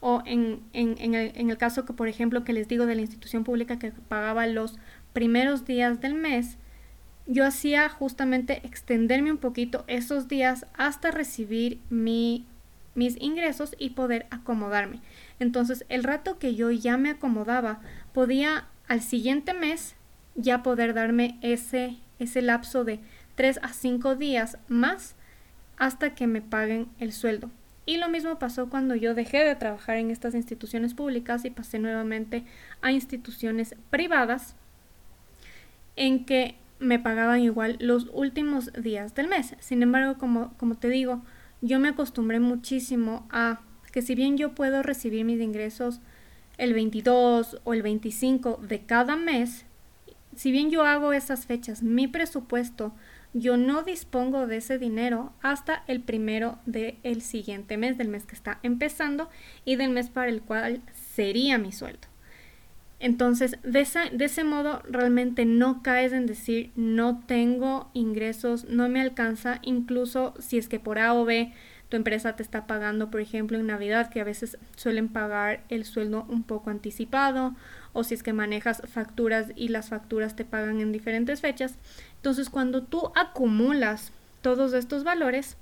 o 0.00 0.24
en, 0.26 0.64
en, 0.72 1.14
el, 1.14 1.30
en 1.36 1.50
el 1.50 1.56
caso 1.56 1.84
que, 1.84 1.92
por 1.92 2.08
ejemplo, 2.08 2.42
que 2.42 2.52
les 2.52 2.66
digo 2.66 2.84
de 2.84 2.96
la 2.96 3.02
institución 3.02 3.44
pública 3.44 3.78
que 3.78 3.92
pagaba 3.92 4.48
los 4.48 4.76
primeros 5.12 5.66
días 5.66 6.00
del 6.00 6.14
mes, 6.14 6.58
yo 7.26 7.44
hacía 7.44 7.88
justamente 7.88 8.60
extenderme 8.64 9.30
un 9.30 9.38
poquito 9.38 9.84
esos 9.86 10.28
días 10.28 10.66
hasta 10.74 11.10
recibir 11.10 11.80
mi, 11.90 12.46
mis 12.94 13.20
ingresos 13.20 13.74
y 13.78 13.90
poder 13.90 14.26
acomodarme. 14.30 15.00
Entonces, 15.38 15.84
el 15.88 16.04
rato 16.04 16.38
que 16.38 16.54
yo 16.54 16.70
ya 16.70 16.96
me 16.96 17.10
acomodaba, 17.10 17.80
podía 18.12 18.66
al 18.88 19.00
siguiente 19.00 19.54
mes 19.54 19.94
ya 20.34 20.62
poder 20.62 20.94
darme 20.94 21.38
ese, 21.42 21.96
ese 22.18 22.42
lapso 22.42 22.84
de 22.84 23.00
3 23.36 23.60
a 23.62 23.72
5 23.72 24.16
días 24.16 24.58
más 24.68 25.14
hasta 25.76 26.14
que 26.14 26.26
me 26.26 26.42
paguen 26.42 26.88
el 26.98 27.12
sueldo. 27.12 27.50
Y 27.84 27.96
lo 27.96 28.08
mismo 28.08 28.38
pasó 28.38 28.68
cuando 28.68 28.94
yo 28.94 29.14
dejé 29.14 29.38
de 29.38 29.56
trabajar 29.56 29.96
en 29.96 30.10
estas 30.10 30.34
instituciones 30.34 30.94
públicas 30.94 31.44
y 31.44 31.50
pasé 31.50 31.78
nuevamente 31.78 32.44
a 32.80 32.92
instituciones 32.92 33.74
privadas 33.90 34.54
en 35.96 36.24
que 36.24 36.56
me 36.82 36.98
pagaban 36.98 37.40
igual 37.40 37.76
los 37.80 38.10
últimos 38.12 38.72
días 38.74 39.14
del 39.14 39.28
mes. 39.28 39.56
Sin 39.60 39.82
embargo, 39.82 40.18
como, 40.18 40.52
como 40.58 40.74
te 40.76 40.88
digo, 40.88 41.22
yo 41.60 41.78
me 41.78 41.88
acostumbré 41.88 42.40
muchísimo 42.40 43.26
a 43.30 43.60
que 43.92 44.02
si 44.02 44.14
bien 44.14 44.36
yo 44.36 44.54
puedo 44.54 44.82
recibir 44.82 45.24
mis 45.24 45.40
ingresos 45.40 46.00
el 46.58 46.74
22 46.74 47.60
o 47.64 47.74
el 47.74 47.82
25 47.82 48.60
de 48.68 48.84
cada 48.84 49.16
mes, 49.16 49.64
si 50.34 50.50
bien 50.50 50.70
yo 50.70 50.84
hago 50.84 51.12
esas 51.12 51.46
fechas, 51.46 51.82
mi 51.82 52.08
presupuesto 52.08 52.92
yo 53.34 53.56
no 53.56 53.82
dispongo 53.82 54.46
de 54.46 54.58
ese 54.58 54.78
dinero 54.78 55.32
hasta 55.40 55.84
el 55.86 56.02
primero 56.02 56.58
del 56.66 57.22
siguiente 57.22 57.76
mes, 57.76 57.96
del 57.96 58.08
mes 58.08 58.26
que 58.26 58.34
está 58.34 58.58
empezando 58.62 59.30
y 59.64 59.76
del 59.76 59.90
mes 59.90 60.10
para 60.10 60.28
el 60.28 60.42
cual 60.42 60.82
sería 61.14 61.56
mi 61.58 61.72
sueldo. 61.72 62.11
Entonces, 63.02 63.58
de, 63.64 63.84
de 64.12 64.24
ese 64.24 64.44
modo 64.44 64.80
realmente 64.88 65.44
no 65.44 65.82
caes 65.82 66.12
en 66.12 66.26
decir 66.26 66.70
no 66.76 67.20
tengo 67.26 67.90
ingresos, 67.94 68.64
no 68.66 68.88
me 68.88 69.00
alcanza, 69.00 69.58
incluso 69.62 70.34
si 70.38 70.56
es 70.56 70.68
que 70.68 70.78
por 70.78 71.00
A 71.00 71.12
o 71.12 71.24
B 71.24 71.52
tu 71.88 71.96
empresa 71.96 72.36
te 72.36 72.44
está 72.44 72.68
pagando, 72.68 73.10
por 73.10 73.20
ejemplo, 73.20 73.58
en 73.58 73.66
Navidad, 73.66 74.08
que 74.08 74.20
a 74.20 74.24
veces 74.24 74.56
suelen 74.76 75.08
pagar 75.08 75.64
el 75.68 75.84
sueldo 75.84 76.24
un 76.28 76.44
poco 76.44 76.70
anticipado, 76.70 77.56
o 77.92 78.04
si 78.04 78.14
es 78.14 78.22
que 78.22 78.32
manejas 78.32 78.82
facturas 78.86 79.48
y 79.56 79.68
las 79.68 79.88
facturas 79.88 80.36
te 80.36 80.44
pagan 80.44 80.80
en 80.80 80.92
diferentes 80.92 81.40
fechas. 81.40 81.74
Entonces, 82.18 82.50
cuando 82.50 82.84
tú 82.84 83.10
acumulas 83.16 84.12
todos 84.42 84.74
estos 84.74 85.02
valores 85.02 85.56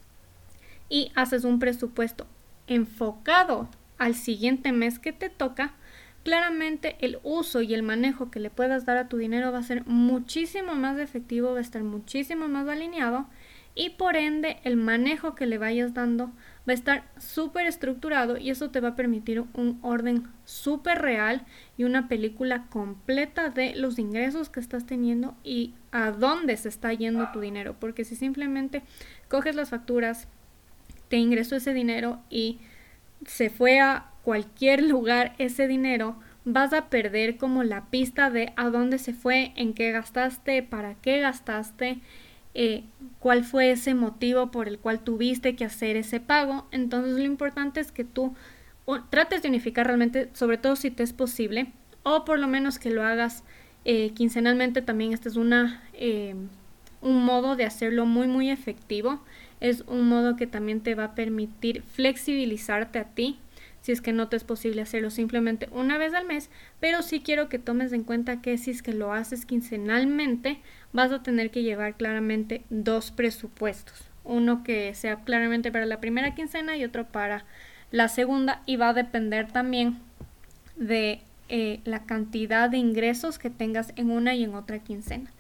y 0.90 1.10
haces 1.14 1.44
un 1.44 1.58
presupuesto 1.58 2.26
enfocado 2.66 3.70
al 3.96 4.14
siguiente 4.14 4.72
mes 4.72 4.98
que 4.98 5.12
te 5.12 5.30
toca, 5.30 5.72
claramente 6.22 6.96
el 7.00 7.18
uso 7.22 7.62
y 7.62 7.74
el 7.74 7.82
manejo 7.82 8.30
que 8.30 8.40
le 8.40 8.50
puedas 8.50 8.84
dar 8.84 8.96
a 8.96 9.08
tu 9.08 9.16
dinero 9.16 9.52
va 9.52 9.58
a 9.58 9.62
ser 9.62 9.86
muchísimo 9.86 10.74
más 10.74 10.98
efectivo, 10.98 11.52
va 11.52 11.58
a 11.58 11.62
estar 11.62 11.82
muchísimo 11.82 12.48
más 12.48 12.68
alineado 12.68 13.26
y 13.74 13.90
por 13.90 14.16
ende 14.16 14.58
el 14.64 14.76
manejo 14.76 15.34
que 15.34 15.46
le 15.46 15.56
vayas 15.56 15.94
dando 15.94 16.32
va 16.68 16.72
a 16.72 16.74
estar 16.74 17.04
súper 17.18 17.66
estructurado 17.66 18.36
y 18.36 18.50
eso 18.50 18.70
te 18.70 18.80
va 18.80 18.88
a 18.88 18.96
permitir 18.96 19.44
un 19.54 19.78
orden 19.82 20.28
súper 20.44 21.00
real 21.00 21.46
y 21.76 21.84
una 21.84 22.08
película 22.08 22.66
completa 22.68 23.50
de 23.50 23.74
los 23.76 23.98
ingresos 23.98 24.50
que 24.50 24.60
estás 24.60 24.86
teniendo 24.86 25.34
y 25.44 25.74
a 25.92 26.10
dónde 26.10 26.56
se 26.56 26.68
está 26.68 26.92
yendo 26.92 27.30
tu 27.32 27.40
dinero. 27.40 27.76
Porque 27.78 28.04
si 28.04 28.16
simplemente 28.16 28.82
coges 29.28 29.54
las 29.54 29.70
facturas, 29.70 30.28
te 31.08 31.16
ingresó 31.16 31.56
ese 31.56 31.72
dinero 31.72 32.20
y 32.28 32.58
se 33.26 33.50
fue 33.50 33.80
a 33.80 34.09
cualquier 34.22 34.82
lugar 34.82 35.34
ese 35.38 35.66
dinero, 35.66 36.16
vas 36.44 36.72
a 36.72 36.88
perder 36.88 37.36
como 37.36 37.62
la 37.62 37.86
pista 37.86 38.30
de 38.30 38.52
a 38.56 38.70
dónde 38.70 38.98
se 38.98 39.12
fue, 39.14 39.52
en 39.56 39.74
qué 39.74 39.92
gastaste, 39.92 40.62
para 40.62 40.94
qué 40.94 41.20
gastaste 41.20 42.00
eh, 42.54 42.82
cuál 43.20 43.44
fue 43.44 43.70
ese 43.70 43.94
motivo 43.94 44.50
por 44.50 44.66
el 44.66 44.78
cual 44.78 45.00
tuviste 45.00 45.54
que 45.54 45.64
hacer 45.64 45.96
ese 45.96 46.20
pago. 46.20 46.66
Entonces 46.72 47.14
lo 47.14 47.24
importante 47.24 47.80
es 47.80 47.92
que 47.92 48.04
tú 48.04 48.34
trates 49.10 49.42
de 49.42 49.48
unificar 49.48 49.86
realmente, 49.86 50.30
sobre 50.32 50.58
todo 50.58 50.76
si 50.76 50.90
te 50.90 51.02
es 51.02 51.12
posible, 51.12 51.72
o 52.02 52.24
por 52.24 52.38
lo 52.38 52.48
menos 52.48 52.78
que 52.78 52.90
lo 52.90 53.04
hagas 53.04 53.44
eh, 53.84 54.10
quincenalmente 54.14 54.82
también. 54.82 55.12
Este 55.12 55.28
es 55.28 55.36
una, 55.36 55.82
eh, 55.92 56.34
un 57.00 57.24
modo 57.24 57.56
de 57.56 57.64
hacerlo 57.64 58.06
muy 58.06 58.26
muy 58.26 58.50
efectivo. 58.50 59.20
Es 59.60 59.84
un 59.86 60.08
modo 60.08 60.36
que 60.36 60.46
también 60.46 60.80
te 60.80 60.94
va 60.94 61.04
a 61.04 61.14
permitir 61.14 61.82
flexibilizarte 61.82 62.98
a 62.98 63.04
ti 63.04 63.38
si 63.80 63.92
es 63.92 64.00
que 64.00 64.12
no 64.12 64.28
te 64.28 64.36
es 64.36 64.44
posible 64.44 64.82
hacerlo 64.82 65.10
simplemente 65.10 65.68
una 65.72 65.98
vez 65.98 66.14
al 66.14 66.26
mes, 66.26 66.50
pero 66.80 67.02
sí 67.02 67.20
quiero 67.20 67.48
que 67.48 67.58
tomes 67.58 67.92
en 67.92 68.04
cuenta 68.04 68.42
que 68.42 68.58
si 68.58 68.70
es 68.70 68.82
que 68.82 68.92
lo 68.92 69.12
haces 69.12 69.46
quincenalmente, 69.46 70.60
vas 70.92 71.12
a 71.12 71.22
tener 71.22 71.50
que 71.50 71.62
llevar 71.62 71.96
claramente 71.96 72.64
dos 72.70 73.10
presupuestos. 73.10 74.04
Uno 74.24 74.62
que 74.62 74.94
sea 74.94 75.24
claramente 75.24 75.72
para 75.72 75.86
la 75.86 76.00
primera 76.00 76.34
quincena 76.34 76.76
y 76.76 76.84
otro 76.84 77.06
para 77.06 77.44
la 77.90 78.08
segunda 78.08 78.62
y 78.66 78.76
va 78.76 78.90
a 78.90 78.94
depender 78.94 79.50
también 79.50 79.98
de 80.76 81.22
eh, 81.48 81.80
la 81.84 82.04
cantidad 82.04 82.70
de 82.70 82.78
ingresos 82.78 83.38
que 83.38 83.50
tengas 83.50 83.92
en 83.96 84.10
una 84.10 84.34
y 84.34 84.44
en 84.44 84.54
otra 84.54 84.78
quincena. 84.78 85.30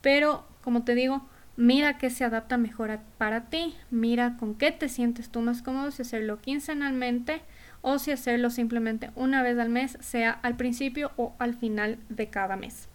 Pero, 0.00 0.46
como 0.62 0.84
te 0.84 0.94
digo, 0.94 1.26
mira 1.56 1.98
qué 1.98 2.10
se 2.10 2.24
adapta 2.24 2.58
mejor 2.58 3.00
para 3.18 3.46
ti, 3.46 3.74
mira 3.90 4.36
con 4.38 4.54
qué 4.54 4.70
te 4.70 4.88
sientes 4.88 5.30
tú 5.30 5.40
más 5.40 5.62
cómodo, 5.62 5.90
si 5.90 6.02
hacerlo 6.02 6.40
quincenalmente 6.40 7.40
o 7.88 8.00
si 8.00 8.10
hacerlo 8.10 8.50
simplemente 8.50 9.12
una 9.14 9.44
vez 9.44 9.56
al 9.60 9.68
mes, 9.68 9.96
sea 10.00 10.32
al 10.32 10.56
principio 10.56 11.12
o 11.14 11.36
al 11.38 11.54
final 11.54 12.00
de 12.08 12.28
cada 12.30 12.56
mes. 12.56 12.88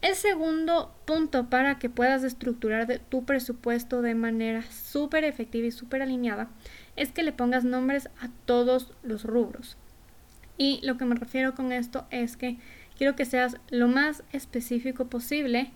El 0.00 0.14
segundo 0.14 0.96
punto 1.04 1.50
para 1.50 1.78
que 1.78 1.90
puedas 1.90 2.24
estructurar 2.24 2.86
tu 3.10 3.26
presupuesto 3.26 4.00
de 4.00 4.14
manera 4.14 4.62
súper 4.62 5.24
efectiva 5.24 5.66
y 5.66 5.72
súper 5.72 6.00
alineada 6.00 6.48
es 6.96 7.12
que 7.12 7.22
le 7.22 7.32
pongas 7.32 7.64
nombres 7.64 8.08
a 8.18 8.30
todos 8.46 8.94
los 9.02 9.24
rubros. 9.24 9.76
Y 10.56 10.80
lo 10.82 10.96
que 10.96 11.04
me 11.04 11.14
refiero 11.14 11.54
con 11.54 11.70
esto 11.70 12.06
es 12.10 12.38
que 12.38 12.56
quiero 12.96 13.14
que 13.14 13.26
seas 13.26 13.58
lo 13.68 13.88
más 13.88 14.24
específico 14.32 15.04
posible 15.08 15.70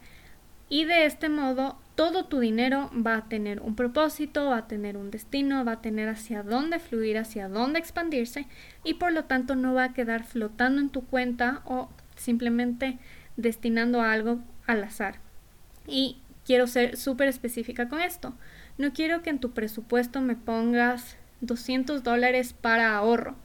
y 0.70 0.87
de 0.87 1.04
este 1.04 1.28
modo 1.28 1.78
todo 1.97 2.26
tu 2.26 2.41
dinero 2.41 2.91
va 2.95 3.17
a 3.17 3.29
tener 3.29 3.61
un 3.61 3.75
propósito, 3.75 4.50
va 4.50 4.59
a 4.59 4.69
tener 4.69 4.97
un 4.97 5.11
destino, 5.11 5.65
va 5.65 5.73
a 5.73 5.83
tener 5.83 6.09
hacia 6.09 6.43
dónde 6.43 6.79
fluir, 6.79 7.19
hacia 7.19 7.49
dónde 7.49 7.79
expandirse 7.79 8.47
y 8.85 8.95
por 8.95 9.12
lo 9.12 9.25
tanto 9.25 9.57
no 9.57 9.75
va 9.75 9.85
a 9.85 9.93
quedar 9.95 10.25
flotando 10.25 10.81
en 10.81 10.91
tu 10.91 11.05
cuenta 11.07 11.62
o 11.65 11.88
simplemente 12.15 12.99
destinando 13.37 14.03
algo 14.03 14.38
al 14.67 14.85
azar. 14.85 15.17
Y 15.87 16.19
quiero 16.45 16.67
ser 16.67 16.97
súper 16.97 17.29
específica 17.29 17.88
con 17.88 18.00
esto. 18.00 18.35
No 18.79 18.93
quiero 18.93 19.23
que 19.23 19.31
en 19.31 19.41
tu 19.41 19.53
presupuesto 19.53 20.21
me 20.21 20.37
pongas 20.37 21.17
200 21.41 22.03
dólares 22.03 22.53
para 22.53 22.95
ahorro. 22.95 23.37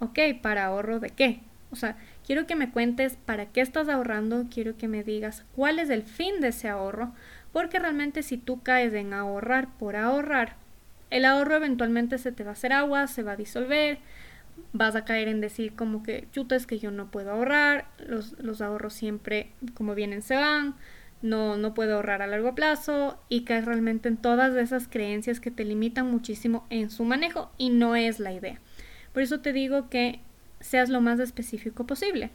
Ok, 0.00 0.18
¿para 0.42 0.66
ahorro 0.66 0.98
de 1.00 1.10
qué? 1.10 1.40
O 1.70 1.76
sea, 1.76 1.96
quiero 2.26 2.46
que 2.46 2.56
me 2.56 2.70
cuentes 2.70 3.16
para 3.16 3.46
qué 3.46 3.60
estás 3.60 3.88
ahorrando, 3.88 4.46
quiero 4.50 4.76
que 4.76 4.88
me 4.88 5.04
digas 5.04 5.44
cuál 5.54 5.78
es 5.78 5.90
el 5.90 6.02
fin 6.02 6.40
de 6.40 6.48
ese 6.48 6.68
ahorro, 6.68 7.12
porque 7.52 7.78
realmente 7.78 8.22
si 8.22 8.36
tú 8.36 8.62
caes 8.62 8.92
en 8.94 9.12
ahorrar 9.12 9.76
por 9.78 9.96
ahorrar, 9.96 10.56
el 11.10 11.24
ahorro 11.24 11.56
eventualmente 11.56 12.18
se 12.18 12.32
te 12.32 12.44
va 12.44 12.50
a 12.50 12.52
hacer 12.52 12.72
agua, 12.72 13.06
se 13.06 13.22
va 13.22 13.32
a 13.32 13.36
disolver, 13.36 13.98
vas 14.72 14.96
a 14.96 15.04
caer 15.04 15.28
en 15.28 15.40
decir 15.40 15.74
como 15.74 16.02
que 16.02 16.28
chuta 16.32 16.56
es 16.56 16.66
que 16.66 16.78
yo 16.78 16.90
no 16.90 17.10
puedo 17.10 17.30
ahorrar, 17.30 17.86
los, 17.98 18.32
los 18.40 18.60
ahorros 18.60 18.92
siempre 18.92 19.52
como 19.74 19.94
vienen 19.94 20.22
se 20.22 20.36
van, 20.36 20.74
no, 21.22 21.56
no 21.56 21.74
puedo 21.74 21.96
ahorrar 21.96 22.22
a 22.22 22.26
largo 22.26 22.54
plazo 22.54 23.18
y 23.28 23.42
caes 23.42 23.64
realmente 23.64 24.08
en 24.08 24.16
todas 24.16 24.54
esas 24.56 24.88
creencias 24.88 25.40
que 25.40 25.50
te 25.50 25.64
limitan 25.64 26.10
muchísimo 26.10 26.66
en 26.70 26.90
su 26.90 27.04
manejo 27.04 27.50
y 27.58 27.70
no 27.70 27.96
es 27.96 28.20
la 28.20 28.32
idea. 28.32 28.60
Por 29.12 29.22
eso 29.22 29.40
te 29.40 29.52
digo 29.52 29.88
que 29.88 30.20
seas 30.60 30.88
lo 30.90 31.00
más 31.00 31.18
específico 31.18 31.86
posible. 31.86 32.30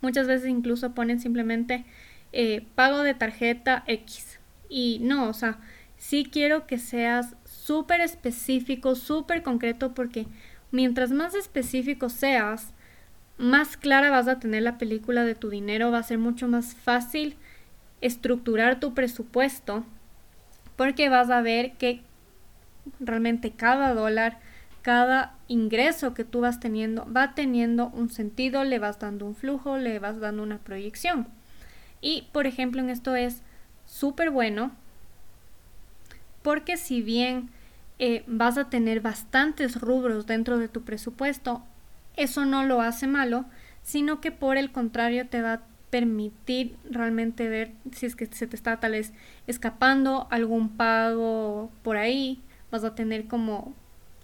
Muchas 0.00 0.26
veces 0.26 0.48
incluso 0.48 0.94
ponen 0.94 1.20
simplemente 1.20 1.84
eh, 2.32 2.66
pago 2.74 3.02
de 3.02 3.14
tarjeta 3.14 3.84
X. 3.86 4.38
Y 4.68 5.00
no, 5.02 5.28
o 5.28 5.32
sea, 5.32 5.58
sí 5.96 6.28
quiero 6.30 6.66
que 6.66 6.78
seas 6.78 7.36
súper 7.44 8.00
específico, 8.00 8.94
súper 8.94 9.42
concreto, 9.42 9.94
porque 9.94 10.26
mientras 10.70 11.10
más 11.10 11.34
específico 11.34 12.08
seas, 12.08 12.72
más 13.38 13.76
clara 13.76 14.10
vas 14.10 14.28
a 14.28 14.38
tener 14.38 14.62
la 14.62 14.78
película 14.78 15.24
de 15.24 15.34
tu 15.34 15.50
dinero, 15.50 15.90
va 15.90 15.98
a 15.98 16.02
ser 16.02 16.18
mucho 16.18 16.48
más 16.48 16.74
fácil 16.74 17.36
estructurar 18.00 18.80
tu 18.80 18.94
presupuesto, 18.94 19.84
porque 20.76 21.08
vas 21.08 21.30
a 21.30 21.42
ver 21.42 21.72
que 21.74 22.00
realmente 22.98 23.52
cada 23.52 23.94
dólar, 23.94 24.38
cada 24.82 25.36
ingreso 25.46 26.14
que 26.14 26.24
tú 26.24 26.40
vas 26.40 26.58
teniendo 26.58 27.06
va 27.12 27.34
teniendo 27.34 27.88
un 27.88 28.10
sentido, 28.10 28.64
le 28.64 28.78
vas 28.78 28.98
dando 28.98 29.26
un 29.26 29.36
flujo, 29.36 29.78
le 29.78 29.98
vas 29.98 30.18
dando 30.18 30.42
una 30.42 30.58
proyección. 30.58 31.28
Y, 32.02 32.28
por 32.32 32.46
ejemplo, 32.46 32.82
en 32.82 32.90
esto 32.90 33.16
es 33.16 33.42
súper 33.86 34.30
bueno 34.30 34.72
porque 36.42 36.76
si 36.76 37.02
bien 37.02 37.50
eh, 37.98 38.24
vas 38.26 38.58
a 38.58 38.68
tener 38.68 39.00
bastantes 39.00 39.80
rubros 39.80 40.26
dentro 40.26 40.58
de 40.58 40.68
tu 40.68 40.82
presupuesto, 40.82 41.62
eso 42.16 42.44
no 42.44 42.64
lo 42.64 42.80
hace 42.80 43.06
malo, 43.06 43.44
sino 43.82 44.20
que 44.20 44.32
por 44.32 44.56
el 44.56 44.72
contrario 44.72 45.28
te 45.28 45.40
va 45.40 45.52
a 45.54 45.62
permitir 45.90 46.76
realmente 46.90 47.48
ver 47.48 47.72
si 47.92 48.06
es 48.06 48.16
que 48.16 48.26
se 48.26 48.46
te 48.46 48.56
está 48.56 48.80
tal 48.80 48.92
vez 48.92 49.12
escapando 49.46 50.26
algún 50.30 50.70
pago 50.70 51.70
por 51.82 51.96
ahí, 51.96 52.40
vas 52.70 52.82
a 52.84 52.94
tener 52.94 53.26
como 53.26 53.74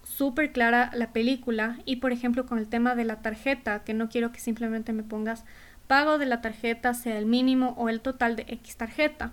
súper 0.02 0.52
clara 0.52 0.90
la 0.94 1.12
película. 1.12 1.78
Y 1.84 1.96
por 1.96 2.12
ejemplo 2.12 2.46
con 2.46 2.58
el 2.58 2.68
tema 2.68 2.94
de 2.94 3.04
la 3.04 3.16
tarjeta, 3.16 3.84
que 3.84 3.94
no 3.94 4.08
quiero 4.08 4.32
que 4.32 4.40
simplemente 4.40 4.92
me 4.92 5.02
pongas 5.02 5.44
pago 5.88 6.18
de 6.18 6.26
la 6.26 6.40
tarjeta 6.40 6.94
sea 6.94 7.18
el 7.18 7.26
mínimo 7.26 7.74
o 7.76 7.88
el 7.88 8.00
total 8.00 8.36
de 8.36 8.44
X 8.48 8.76
tarjeta. 8.76 9.32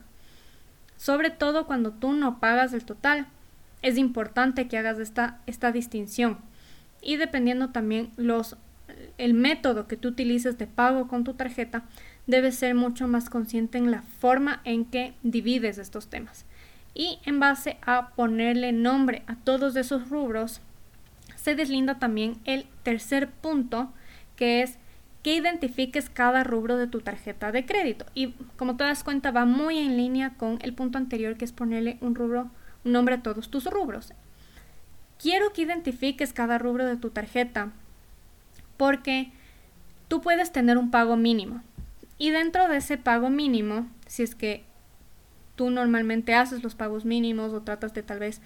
Sobre 0.97 1.29
todo 1.29 1.67
cuando 1.67 1.91
tú 1.91 2.13
no 2.13 2.39
pagas 2.39 2.73
el 2.73 2.85
total, 2.85 3.27
es 3.83 3.97
importante 3.99 4.67
que 4.67 4.79
hagas 4.79 4.97
esta, 4.97 5.39
esta 5.45 5.71
distinción. 5.71 6.39
Y 7.01 7.17
dependiendo 7.17 7.69
también 7.69 8.09
los, 8.15 8.57
el 9.19 9.35
método 9.35 9.87
que 9.87 9.97
tú 9.97 10.07
utilices 10.07 10.57
de 10.57 10.65
pago 10.65 11.07
con 11.07 11.23
tu 11.23 11.35
tarjeta, 11.35 11.83
debes 12.25 12.55
ser 12.55 12.73
mucho 12.73 13.07
más 13.07 13.29
consciente 13.29 13.77
en 13.77 13.91
la 13.91 14.01
forma 14.01 14.61
en 14.63 14.85
que 14.85 15.13
divides 15.21 15.77
estos 15.77 16.07
temas. 16.07 16.45
Y 16.95 17.19
en 17.25 17.39
base 17.39 17.77
a 17.85 18.09
ponerle 18.15 18.71
nombre 18.71 19.23
a 19.27 19.35
todos 19.35 19.75
esos 19.75 20.09
rubros, 20.09 20.61
se 21.35 21.53
deslinda 21.53 21.99
también 21.99 22.37
el 22.45 22.65
tercer 22.83 23.29
punto, 23.29 23.91
que 24.35 24.63
es 24.63 24.79
que 25.25 25.33
identifiques 25.33 26.07
cada 26.07 26.43
rubro 26.43 26.77
de 26.77 26.85
tu 26.85 27.01
tarjeta 27.01 27.51
de 27.51 27.65
crédito. 27.65 28.05
Y 28.13 28.33
como 28.57 28.77
te 28.77 28.83
das 28.83 29.03
cuenta, 29.03 29.31
va 29.31 29.45
muy 29.45 29.79
en 29.79 29.97
línea 29.97 30.35
con 30.37 30.59
el 30.61 30.75
punto 30.75 30.99
anterior, 30.99 31.35
que 31.35 31.45
es 31.45 31.51
ponerle 31.51 31.97
un 31.99 32.13
rubro, 32.13 32.51
un 32.83 32.91
nombre 32.91 33.15
a 33.15 33.23
todos 33.23 33.49
tus 33.49 33.65
rubros. 33.65 34.13
Quiero 35.17 35.51
que 35.51 35.63
identifiques 35.63 36.31
cada 36.31 36.59
rubro 36.59 36.85
de 36.85 36.97
tu 36.97 37.09
tarjeta, 37.09 37.71
porque 38.77 39.31
tú 40.09 40.21
puedes 40.21 40.51
tener 40.51 40.77
un 40.77 40.91
pago 40.91 41.17
mínimo. 41.17 41.63
Y 42.19 42.29
dentro 42.29 42.67
de 42.67 42.77
ese 42.77 42.99
pago 42.99 43.31
mínimo, 43.31 43.89
si 44.05 44.21
es 44.21 44.35
que 44.35 44.63
tú 45.55 45.71
normalmente 45.71 46.35
haces 46.35 46.61
los 46.61 46.75
pagos 46.75 47.03
mínimos 47.03 47.51
o 47.51 47.63
tratas 47.63 47.95
de 47.95 48.03
tal 48.03 48.19
vez 48.19 48.43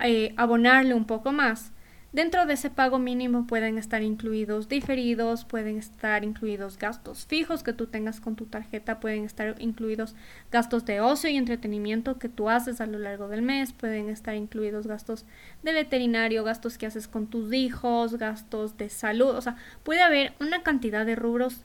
eh, 0.00 0.32
abonarle 0.38 0.94
un 0.94 1.04
poco 1.04 1.30
más, 1.30 1.72
Dentro 2.12 2.44
de 2.44 2.52
ese 2.52 2.68
pago 2.68 2.98
mínimo 2.98 3.46
pueden 3.46 3.78
estar 3.78 4.02
incluidos 4.02 4.68
diferidos, 4.68 5.46
pueden 5.46 5.78
estar 5.78 6.24
incluidos 6.24 6.76
gastos 6.76 7.24
fijos 7.24 7.62
que 7.62 7.72
tú 7.72 7.86
tengas 7.86 8.20
con 8.20 8.36
tu 8.36 8.44
tarjeta, 8.44 9.00
pueden 9.00 9.24
estar 9.24 9.54
incluidos 9.60 10.14
gastos 10.50 10.84
de 10.84 11.00
ocio 11.00 11.30
y 11.30 11.38
entretenimiento 11.38 12.18
que 12.18 12.28
tú 12.28 12.50
haces 12.50 12.82
a 12.82 12.86
lo 12.86 12.98
largo 12.98 13.28
del 13.28 13.40
mes, 13.40 13.72
pueden 13.72 14.10
estar 14.10 14.34
incluidos 14.34 14.86
gastos 14.86 15.24
de 15.62 15.72
veterinario, 15.72 16.44
gastos 16.44 16.76
que 16.76 16.84
haces 16.84 17.08
con 17.08 17.28
tus 17.28 17.50
hijos, 17.50 18.18
gastos 18.18 18.76
de 18.76 18.90
salud, 18.90 19.30
o 19.30 19.40
sea, 19.40 19.56
puede 19.82 20.02
haber 20.02 20.34
una 20.38 20.62
cantidad 20.62 21.06
de 21.06 21.16
rubros 21.16 21.62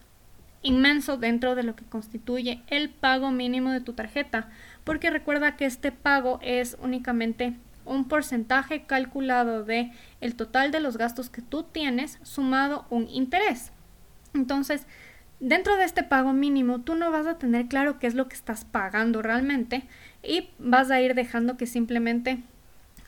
inmenso 0.62 1.18
dentro 1.18 1.56
de 1.56 1.64
lo 1.64 1.76
que 1.76 1.84
constituye 1.84 2.64
el 2.68 2.90
pago 2.90 3.32
mínimo 3.32 3.72
de 3.72 3.82
tu 3.82 3.92
tarjeta, 3.92 4.50
porque 4.86 5.10
recuerda 5.10 5.58
que 5.58 5.66
este 5.66 5.92
pago 5.92 6.40
es 6.42 6.78
únicamente 6.82 7.58
un 7.88 8.08
porcentaje 8.08 8.86
calculado 8.86 9.64
de 9.64 9.92
el 10.22 10.36
total 10.36 10.72
de 10.72 10.80
los 10.80 10.98
gastos 10.98 11.30
que 11.30 11.42
tú 11.42 11.64
tienes 11.64 12.20
sumado 12.24 12.86
un 12.90 13.08
interés. 13.10 13.72
Entonces, 14.34 14.86
dentro 15.40 15.76
de 15.76 15.84
este 15.84 16.04
pago 16.04 16.34
mínimo, 16.34 16.82
tú 16.82 16.96
no 16.96 17.12
vas 17.12 17.28
a 17.28 17.38
tener 17.38 17.68
claro 17.68 18.00
qué 18.00 18.08
es 18.08 18.16
lo 18.16 18.28
que 18.28 18.36
estás 18.36 18.66
pagando 18.66 19.22
realmente 19.22 19.88
y 20.24 20.50
vas 20.60 20.92
a 20.92 21.02
ir 21.02 21.16
dejando 21.16 21.58
que 21.58 21.66
simplemente 21.66 22.44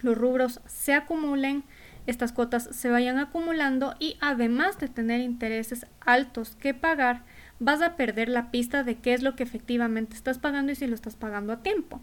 los 0.01 0.17
rubros 0.17 0.61
se 0.65 0.93
acumulen, 0.93 1.63
estas 2.07 2.31
cuotas 2.31 2.69
se 2.71 2.89
vayan 2.89 3.19
acumulando 3.19 3.95
y 3.99 4.17
además 4.21 4.79
de 4.79 4.87
tener 4.87 5.21
intereses 5.21 5.85
altos 6.01 6.55
que 6.55 6.73
pagar, 6.73 7.23
vas 7.59 7.81
a 7.81 7.95
perder 7.95 8.29
la 8.29 8.51
pista 8.51 8.83
de 8.83 8.95
qué 8.95 9.13
es 9.13 9.21
lo 9.21 9.35
que 9.35 9.43
efectivamente 9.43 10.15
estás 10.15 10.39
pagando 10.39 10.71
y 10.71 10.75
si 10.75 10.87
lo 10.87 10.95
estás 10.95 11.15
pagando 11.15 11.53
a 11.53 11.61
tiempo. 11.61 12.01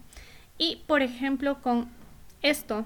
Y 0.57 0.83
por 0.87 1.01
ejemplo, 1.01 1.61
con 1.61 1.89
esto, 2.41 2.85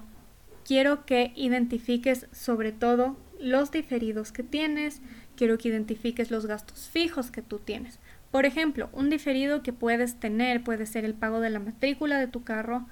quiero 0.64 1.04
que 1.04 1.32
identifiques 1.36 2.26
sobre 2.32 2.72
todo 2.72 3.16
los 3.40 3.70
diferidos 3.70 4.32
que 4.32 4.42
tienes, 4.42 5.00
quiero 5.36 5.58
que 5.58 5.68
identifiques 5.68 6.30
los 6.30 6.46
gastos 6.46 6.88
fijos 6.88 7.30
que 7.30 7.42
tú 7.42 7.58
tienes. 7.58 7.98
Por 8.30 8.46
ejemplo, 8.46 8.88
un 8.92 9.10
diferido 9.10 9.62
que 9.62 9.72
puedes 9.72 10.18
tener 10.18 10.64
puede 10.64 10.86
ser 10.86 11.04
el 11.04 11.14
pago 11.14 11.40
de 11.40 11.50
la 11.50 11.58
matrícula 11.58 12.18
de 12.18 12.28
tu 12.28 12.44
carro, 12.44 12.86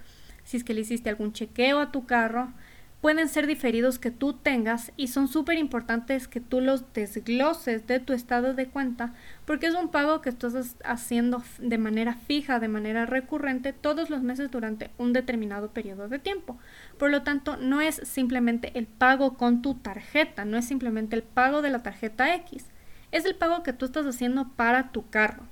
si 0.45 0.57
es 0.57 0.65
que 0.65 0.75
le 0.75 0.81
hiciste 0.81 1.09
algún 1.09 1.33
chequeo 1.33 1.79
a 1.79 1.93
tu 1.93 2.07
carro, 2.07 2.53
pueden 3.01 3.29
ser 3.29 3.47
diferidos 3.47 3.99
que 3.99 4.11
tú 4.11 4.35
tengas 4.35 4.93
y 4.97 5.09
son 5.09 5.29
súper 5.29 5.57
importantes 5.57 6.29
que 6.29 6.41
tú 6.41 6.61
los 6.61 6.93
desgloses 6.93 7.87
de 7.87 7.99
tu 7.99 8.13
estado 8.13 8.53
de 8.53 8.67
cuenta 8.67 9.15
porque 9.47 9.67
es 9.67 9.75
un 9.75 9.91
pago 9.91 10.21
que 10.21 10.29
estás 10.29 10.77
haciendo 10.85 11.43
de 11.59 11.79
manera 11.79 12.15
fija, 12.15 12.61
de 12.61 12.69
manera 12.69 13.07
recurrente 13.07 13.73
todos 13.73 14.11
los 14.11 14.23
meses 14.23 14.51
durante 14.51 14.91
un 14.99 15.13
determinado 15.13 15.71
periodo 15.71 16.09
de 16.09 16.19
tiempo. 16.19 16.59
Por 16.99 17.11
lo 17.11 17.23
tanto, 17.23 17.57
no 17.57 17.81
es 17.81 18.01
simplemente 18.05 18.73
el 18.79 18.87
pago 18.87 19.37
con 19.37 19.63
tu 19.63 19.75
tarjeta, 19.75 20.45
no 20.45 20.59
es 20.59 20.67
simplemente 20.67 21.17
el 21.17 21.23
pago 21.23 21.63
de 21.63 21.71
la 21.71 21.83
tarjeta 21.83 22.35
X, 22.35 22.67
es 23.13 23.25
el 23.25 23.35
pago 23.35 23.63
que 23.63 23.73
tú 23.73 23.87
estás 23.87 24.07
haciendo 24.07 24.49
para 24.51 24.93
tu 24.93 25.09
carro. 25.09 25.45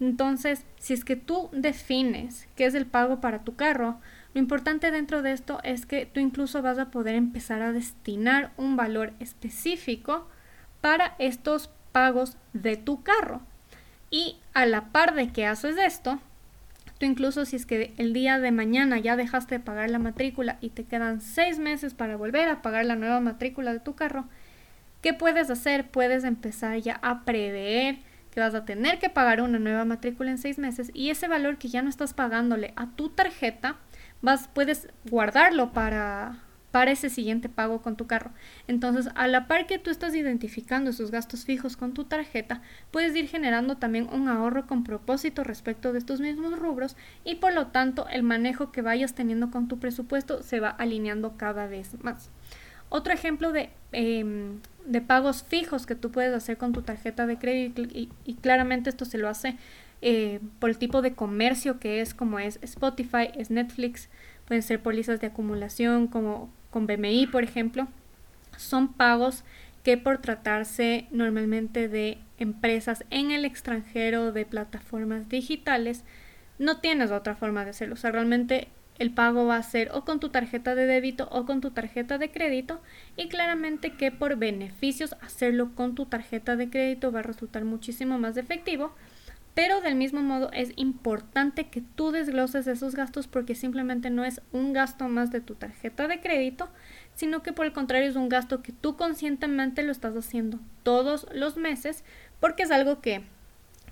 Entonces, 0.00 0.64
si 0.78 0.94
es 0.94 1.04
que 1.04 1.16
tú 1.16 1.50
defines 1.52 2.48
qué 2.56 2.66
es 2.66 2.74
el 2.74 2.86
pago 2.86 3.20
para 3.20 3.40
tu 3.40 3.56
carro, 3.56 4.00
lo 4.34 4.40
importante 4.40 4.90
dentro 4.90 5.22
de 5.22 5.32
esto 5.32 5.60
es 5.64 5.86
que 5.86 6.06
tú 6.06 6.20
incluso 6.20 6.62
vas 6.62 6.78
a 6.78 6.90
poder 6.90 7.14
empezar 7.14 7.62
a 7.62 7.72
destinar 7.72 8.52
un 8.56 8.76
valor 8.76 9.12
específico 9.20 10.28
para 10.80 11.14
estos 11.18 11.70
pagos 11.92 12.36
de 12.52 12.76
tu 12.76 13.02
carro. 13.02 13.40
Y 14.10 14.36
a 14.54 14.66
la 14.66 14.92
par 14.92 15.14
de 15.14 15.28
que 15.32 15.46
haces 15.46 15.76
esto, 15.76 16.18
tú 16.98 17.06
incluso 17.06 17.44
si 17.44 17.56
es 17.56 17.66
que 17.66 17.92
el 17.96 18.12
día 18.12 18.38
de 18.38 18.52
mañana 18.52 18.98
ya 18.98 19.16
dejaste 19.16 19.56
de 19.56 19.64
pagar 19.64 19.90
la 19.90 19.98
matrícula 19.98 20.58
y 20.60 20.70
te 20.70 20.84
quedan 20.84 21.20
seis 21.20 21.58
meses 21.58 21.94
para 21.94 22.16
volver 22.16 22.48
a 22.48 22.62
pagar 22.62 22.84
la 22.84 22.96
nueva 22.96 23.20
matrícula 23.20 23.72
de 23.72 23.80
tu 23.80 23.94
carro, 23.94 24.26
¿qué 25.02 25.14
puedes 25.14 25.50
hacer? 25.50 25.90
Puedes 25.90 26.24
empezar 26.24 26.78
ya 26.78 26.98
a 27.02 27.24
prever 27.24 27.98
que 28.32 28.40
vas 28.40 28.54
a 28.54 28.64
tener 28.64 28.98
que 28.98 29.10
pagar 29.10 29.40
una 29.40 29.58
nueva 29.58 29.84
matrícula 29.84 30.30
en 30.30 30.38
seis 30.38 30.58
meses 30.58 30.90
y 30.94 31.10
ese 31.10 31.28
valor 31.28 31.58
que 31.58 31.68
ya 31.68 31.82
no 31.82 31.88
estás 31.88 32.14
pagándole 32.14 32.72
a 32.76 32.86
tu 32.86 33.08
tarjeta, 33.08 33.76
vas, 34.22 34.48
puedes 34.48 34.88
guardarlo 35.08 35.72
para, 35.72 36.38
para 36.70 36.90
ese 36.90 37.10
siguiente 37.10 37.48
pago 37.48 37.80
con 37.82 37.96
tu 37.96 38.06
carro. 38.06 38.30
Entonces, 38.66 39.10
a 39.14 39.26
la 39.26 39.46
par 39.46 39.66
que 39.66 39.78
tú 39.78 39.90
estás 39.90 40.14
identificando 40.14 40.90
esos 40.90 41.10
gastos 41.10 41.44
fijos 41.44 41.76
con 41.76 41.94
tu 41.94 42.04
tarjeta, 42.04 42.62
puedes 42.90 43.14
ir 43.16 43.28
generando 43.28 43.76
también 43.76 44.08
un 44.12 44.28
ahorro 44.28 44.66
con 44.66 44.84
propósito 44.84 45.44
respecto 45.44 45.92
de 45.92 45.98
estos 45.98 46.20
mismos 46.20 46.58
rubros 46.58 46.96
y 47.24 47.36
por 47.36 47.52
lo 47.52 47.68
tanto 47.68 48.06
el 48.08 48.22
manejo 48.22 48.70
que 48.72 48.82
vayas 48.82 49.14
teniendo 49.14 49.50
con 49.50 49.68
tu 49.68 49.78
presupuesto 49.78 50.42
se 50.42 50.60
va 50.60 50.70
alineando 50.70 51.36
cada 51.36 51.66
vez 51.66 52.02
más. 52.02 52.30
Otro 52.90 53.12
ejemplo 53.12 53.52
de, 53.52 53.70
em, 53.92 54.60
de 54.86 55.00
pagos 55.02 55.42
fijos 55.42 55.84
que 55.84 55.94
tú 55.94 56.10
puedes 56.10 56.34
hacer 56.34 56.56
con 56.56 56.72
tu 56.72 56.82
tarjeta 56.82 57.26
de 57.26 57.38
crédito 57.38 57.82
y, 57.82 58.10
y 58.24 58.34
claramente 58.34 58.88
esto 58.88 59.04
se 59.04 59.18
lo 59.18 59.28
hace 59.28 59.58
eh, 60.00 60.40
por 60.58 60.70
el 60.70 60.78
tipo 60.78 61.02
de 61.02 61.14
comercio 61.14 61.78
que 61.80 62.00
es, 62.00 62.14
como 62.14 62.38
es 62.38 62.58
Spotify, 62.62 63.30
es 63.34 63.50
Netflix, 63.50 64.08
pueden 64.46 64.62
ser 64.62 64.80
pólizas 64.80 65.20
de 65.20 65.28
acumulación 65.28 66.06
como 66.06 66.52
con 66.70 66.86
BMI, 66.86 67.26
por 67.26 67.44
ejemplo. 67.44 67.88
Son 68.56 68.92
pagos 68.92 69.44
que 69.82 69.96
por 69.96 70.18
tratarse 70.18 71.06
normalmente 71.10 71.88
de 71.88 72.18
empresas 72.38 73.04
en 73.10 73.30
el 73.30 73.44
extranjero, 73.44 74.32
de 74.32 74.44
plataformas 74.46 75.28
digitales, 75.28 76.04
no 76.58 76.78
tienes 76.78 77.10
otra 77.10 77.36
forma 77.36 77.64
de 77.64 77.70
hacerlo. 77.70 77.94
O 77.94 77.96
sea, 77.98 78.10
realmente 78.10 78.68
el 78.98 79.12
pago 79.12 79.46
va 79.46 79.56
a 79.56 79.62
ser 79.62 79.90
o 79.92 80.04
con 80.04 80.20
tu 80.20 80.28
tarjeta 80.28 80.74
de 80.74 80.86
débito 80.86 81.28
o 81.30 81.46
con 81.46 81.60
tu 81.60 81.70
tarjeta 81.70 82.18
de 82.18 82.30
crédito 82.30 82.80
y 83.16 83.28
claramente 83.28 83.92
que 83.92 84.10
por 84.10 84.36
beneficios 84.36 85.14
hacerlo 85.20 85.74
con 85.74 85.94
tu 85.94 86.06
tarjeta 86.06 86.56
de 86.56 86.68
crédito 86.68 87.12
va 87.12 87.20
a 87.20 87.22
resultar 87.22 87.64
muchísimo 87.64 88.18
más 88.18 88.36
efectivo 88.36 88.92
pero 89.58 89.80
del 89.80 89.96
mismo 89.96 90.22
modo 90.22 90.52
es 90.52 90.70
importante 90.76 91.66
que 91.66 91.80
tú 91.80 92.12
desgloses 92.12 92.68
esos 92.68 92.94
gastos 92.94 93.26
porque 93.26 93.56
simplemente 93.56 94.08
no 94.08 94.24
es 94.24 94.40
un 94.52 94.72
gasto 94.72 95.08
más 95.08 95.32
de 95.32 95.40
tu 95.40 95.56
tarjeta 95.56 96.06
de 96.06 96.20
crédito, 96.20 96.68
sino 97.16 97.42
que 97.42 97.52
por 97.52 97.66
el 97.66 97.72
contrario 97.72 98.08
es 98.08 98.14
un 98.14 98.28
gasto 98.28 98.62
que 98.62 98.70
tú 98.70 98.96
conscientemente 98.96 99.82
lo 99.82 99.90
estás 99.90 100.14
haciendo 100.14 100.60
todos 100.84 101.26
los 101.34 101.56
meses 101.56 102.04
porque 102.38 102.62
es 102.62 102.70
algo 102.70 103.00
que 103.00 103.24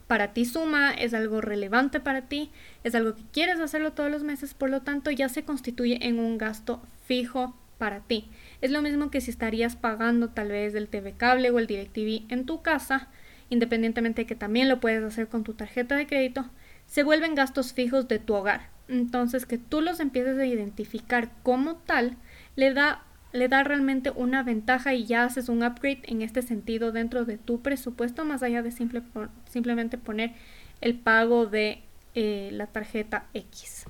para 0.07 0.33
ti 0.33 0.45
suma, 0.45 0.93
es 0.93 1.15
algo 1.15 1.41
relevante 1.41 1.99
para 1.99 2.29
ti, 2.29 2.53
es 2.85 2.95
algo 2.95 3.17
que 3.17 3.25
quieres 3.33 3.59
hacerlo 3.59 3.93
todos 3.93 4.09
los 4.09 4.23
meses, 4.23 4.55
por 4.55 4.71
lo 4.71 4.83
tanto 4.83 5.11
ya 5.11 5.29
se 5.29 5.43
constituye 5.43 5.99
en 6.07 6.21
un 6.21 6.39
gasto 6.39 6.81
fijo 7.09 7.57
para 7.77 7.99
ti. 8.03 8.31
Es 8.61 8.71
lo 8.71 8.83
mismo 8.83 9.11
que 9.11 9.21
si 9.21 9.33
estarías 9.33 9.75
pagando 9.75 10.29
tal 10.29 10.47
vez 10.47 10.77
el 10.77 10.87
TV 10.87 11.15
cable 11.15 11.51
o 11.51 11.59
el 11.59 11.67
DirecTV 11.67 12.33
en 12.33 12.47
tu 12.47 12.63
casa, 12.63 13.09
independientemente 13.51 14.23
de 14.23 14.27
que 14.27 14.35
también 14.35 14.69
lo 14.69 14.81
puedes 14.81 15.03
hacer 15.03 15.29
con 15.29 15.45
tu 15.45 15.55
tarjeta 15.55 15.97
de 15.97 16.07
crédito, 16.07 16.49
se 16.87 17.03
vuelven 17.03 17.35
gastos 17.35 17.73
fijos 17.73 18.09
de 18.09 18.19
tu 18.19 18.35
hogar. 18.35 18.69
Entonces, 18.89 19.47
que 19.47 19.59
tú 19.59 19.81
los 19.81 20.01
empieces 20.01 20.39
a 20.39 20.47
identificar 20.47 21.31
como 21.43 21.77
tal, 21.77 22.17
le 22.55 22.73
da, 22.73 23.05
le 23.33 23.49
da 23.49 23.65
realmente 23.65 24.11
una 24.11 24.43
ventaja 24.43 24.95
y 24.95 25.05
ya 25.05 25.25
haces 25.25 25.49
un 25.49 25.65
upgrade 25.65 26.03
en 26.05 26.23
este 26.23 26.43
sentido 26.43 26.93
dentro 26.93 27.25
de 27.25 27.39
tu 27.39 27.61
presupuesto, 27.63 28.25
más 28.25 28.43
allá 28.43 28.63
de 28.63 28.71
simple, 28.71 29.03
simplemente 29.49 29.99
poner 29.99 30.35
el 30.81 30.99
pago 30.99 31.47
de 31.47 31.83
eh, 32.15 32.51
la 32.53 32.67
tarjeta 32.69 33.27
X. 33.35 33.87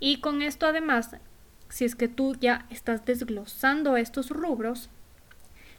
Y 0.00 0.20
con 0.20 0.42
esto 0.42 0.66
además, 0.66 1.16
si 1.68 1.84
es 1.84 1.94
que 1.94 2.08
tú 2.08 2.34
ya 2.34 2.66
estás 2.70 3.04
desglosando 3.04 3.96
estos 3.96 4.30
rubros, 4.30 4.90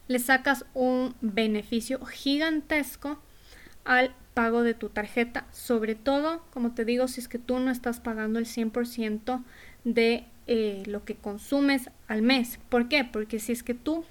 le 0.08 0.20
sacas 0.20 0.66
un 0.74 1.16
beneficio 1.22 2.04
gigantesco 2.06 3.20
al 3.84 4.14
pago 4.34 4.64
de 4.64 4.74
tu 4.74 4.90
tarjeta, 4.90 5.46
sobre 5.52 5.96
todo, 5.96 6.44
como 6.52 6.74
te 6.74 6.86
digo, 6.86 7.08
si 7.08 7.22
es 7.22 7.28
que 7.28 7.40
tú 7.40 7.60
no 7.60 7.72
estás 7.72 8.00
pagando 8.00 8.40
el 8.40 8.46
100% 8.46 9.44
de 9.86 10.26
eh, 10.48 10.84
lo 10.86 11.06
que 11.06 11.16
consumes 11.16 11.90
al 12.08 12.22
mes. 12.22 12.60
¿Por 12.70 12.90
qué? 12.90 13.04
Porque 13.06 13.40
si 13.40 13.54
es 13.54 13.64
que 13.64 13.74
tú 13.74 14.04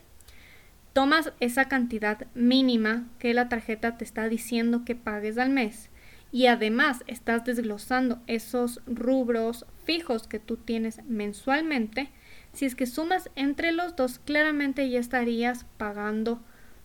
tomas 0.94 1.32
esa 1.40 1.66
cantidad 1.66 2.26
mínima 2.34 3.06
que 3.18 3.34
la 3.34 3.48
tarjeta 3.48 3.98
te 3.98 4.04
está 4.04 4.28
diciendo 4.28 4.84
que 4.84 4.94
pagues 4.94 5.38
al 5.38 5.50
mes 5.50 5.90
y 6.32 6.46
además 6.46 7.04
estás 7.06 7.44
desglosando 7.44 8.20
esos 8.26 8.80
rubros 8.86 9.66
fijos 9.84 10.26
que 10.26 10.40
tú 10.40 10.56
tienes 10.56 11.04
mensualmente, 11.04 12.10
si 12.54 12.64
es 12.64 12.74
que 12.74 12.86
sumas 12.86 13.30
entre 13.36 13.72
los 13.72 13.96
dos, 13.96 14.18
claramente 14.18 14.88
ya 14.88 15.00
estarías 15.00 15.66
pagando 15.76 16.40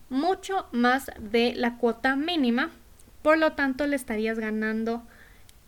mucho 0.08 0.66
más 0.72 1.10
de 1.20 1.54
la 1.54 1.78
cuota 1.78 2.16
mínima. 2.16 2.70
Por 3.22 3.38
lo 3.38 3.52
tanto, 3.52 3.86
le 3.86 3.96
estarías 3.96 4.38
ganando 4.38 5.02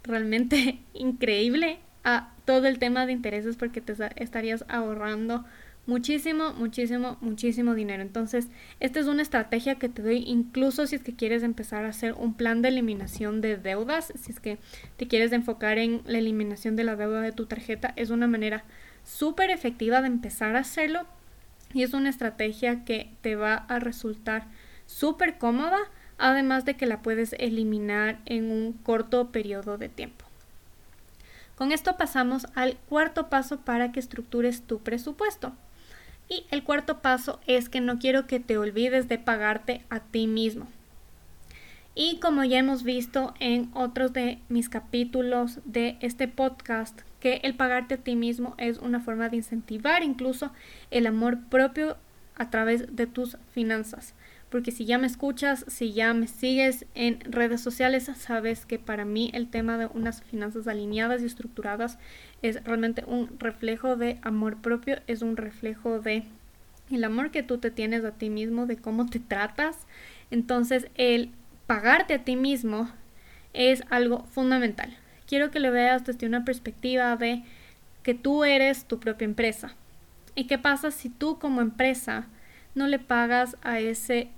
realmente 0.03 0.81
increíble 0.95 1.79
a 2.05 2.33
todo 2.45 2.67
el 2.67 2.79
tema 2.79 3.07
de 3.07 3.13
intereses 3.13 3.57
porque 3.57 3.81
te 3.81 3.95
estarías 4.17 4.65
ahorrando 4.69 5.45
muchísimo, 5.87 6.53
muchísimo, 6.53 7.19
muchísimo 7.21 7.75
dinero. 7.75 8.03
Entonces, 8.03 8.49
esta 8.81 9.01
es 9.01 9.07
una 9.07 9.23
estrategia 9.23 9.77
que 9.77 9.89
te 9.89 10.03
doy 10.03 10.25
incluso 10.27 10.87
si 10.87 10.97
es 10.97 11.03
que 11.03 11.15
quieres 11.15 11.43
empezar 11.43 11.85
a 11.85 11.89
hacer 11.89 12.15
un 12.15 12.35
plan 12.35 12.63
de 12.63 12.69
eliminación 12.69 13.41
de 13.41 13.57
deudas, 13.57 14.13
si 14.17 14.33
es 14.33 14.41
que 14.41 14.59
te 14.97 15.09
quieres 15.09 15.33
enfocar 15.33 15.79
en 15.79 16.03
la 16.05 16.19
eliminación 16.19 16.77
de 16.77 16.85
la 16.85 16.97
deuda 16.97 17.21
de 17.21 17.33
tu 17.33 17.47
tarjeta, 17.47 17.93
es 17.97 18.11
una 18.11 18.27
manera 18.27 18.65
súper 19.05 19.51
efectiva 19.51 20.01
de 20.01 20.09
empezar 20.09 20.57
a 20.57 20.61
hacerlo 20.61 21.07
y 21.73 21.83
es 21.83 21.95
una 21.95 22.11
estrategia 22.11 22.85
que 22.85 23.11
te 23.23 23.37
va 23.37 23.55
a 23.55 23.79
resultar 23.79 24.47
súper 24.87 25.39
cómoda, 25.39 25.79
además 26.19 26.65
de 26.65 26.77
que 26.77 26.87
la 26.87 27.03
puedes 27.03 27.35
eliminar 27.39 28.19
en 28.27 28.51
un 28.51 28.73
corto 28.73 29.31
periodo 29.33 29.79
de 29.79 29.89
tiempo. 29.89 30.25
Con 31.57 31.73
esto 31.73 31.97
pasamos 31.97 32.47
al 32.55 32.77
cuarto 32.89 33.29
paso 33.29 33.61
para 33.61 33.93
que 33.93 34.01
estructures 34.01 34.63
tu 34.63 34.81
presupuesto. 34.81 35.53
Y 36.29 36.47
el 36.51 36.65
cuarto 36.65 37.01
paso 37.01 37.41
es 37.47 37.69
que 37.69 37.81
no 37.81 37.99
quiero 37.99 38.27
que 38.27 38.41
te 38.41 38.57
olvides 38.57 39.09
de 39.09 39.19
pagarte 39.19 39.85
a 39.91 40.01
ti 40.01 40.27
mismo. 40.27 40.67
Y 41.95 42.19
como 42.21 42.43
ya 42.45 42.59
hemos 42.59 42.85
visto 42.85 43.35
en 43.39 43.71
otros 43.75 44.13
de 44.13 44.39
mis 44.49 44.69
capítulos 44.69 45.61
de 45.65 45.99
este 46.01 46.27
podcast, 46.27 47.03
que 47.23 47.39
el 47.45 47.55
pagarte 47.55 47.95
a 47.95 47.99
ti 47.99 48.17
mismo 48.17 48.57
es 48.59 48.79
una 48.79 48.99
forma 48.99 49.29
de 49.29 49.37
incentivar 49.37 50.03
incluso 50.03 50.51
el 50.91 51.07
amor 51.07 51.39
propio 51.49 51.97
a 52.35 52.51
través 52.51 52.97
de 52.97 53.07
tus 53.07 53.37
finanzas. 53.53 54.15
Porque 54.51 54.73
si 54.73 54.87
ya 54.87 54.99
me 54.99 55.07
escuchas, 55.07 55.65
si 55.69 55.93
ya 55.93 56.15
me 56.15 56.27
sigues 56.27 56.85
en 56.97 57.21
redes 57.21 57.61
sociales, 57.61 58.11
sabes 58.17 58.67
que 58.67 58.81
para 58.81 59.05
mí 59.05 59.31
el 59.35 59.49
tema 59.49 59.79
de 59.79 59.87
unas 59.87 60.25
finanzas 60.25 60.67
alineadas 60.67 61.23
y 61.23 61.27
estructuradas 61.27 61.97
es 62.43 62.65
realmente 62.65 63.05
un 63.07 63.39
reflejo 63.39 63.95
de 63.95 64.19
amor 64.23 64.57
propio, 64.61 64.97
es 65.07 65.23
un 65.23 65.37
reflejo 65.37 66.01
de 66.01 66.25
el 66.91 67.05
amor 67.05 67.31
que 67.31 67.45
tú 67.45 67.59
te 67.59 67.71
tienes 67.71 68.05
a 68.05 68.11
ti 68.11 68.31
mismo, 68.31 68.67
de 68.67 68.79
cómo 68.79 69.07
te 69.07 69.21
tratas. 69.21 69.87
Entonces, 70.33 70.89
el 70.97 71.31
pagarte 71.69 72.15
a 72.15 72.25
ti 72.25 72.35
mismo 72.35 72.91
es 73.53 73.85
algo 73.91 74.25
fundamental. 74.25 74.99
Quiero 75.33 75.51
que 75.51 75.61
le 75.61 75.71
veas 75.71 76.05
desde 76.05 76.27
una 76.27 76.45
perspectiva 76.45 77.17
de 77.17 77.43
que 78.03 78.13
tú 78.13 78.45
eres 78.45 78.85
tu 78.85 79.01
propia 79.01 79.25
empresa. 79.25 79.75
¿Y 80.35 80.47
qué 80.47 80.59
pasa 80.59 80.91
si 80.91 81.09
tú 81.09 81.39
como 81.39 81.63
empresa 81.63 82.27
no 82.75 82.87
le 82.87 82.99
pagas 82.99 83.57
a 83.63 83.81
ese 83.81 84.29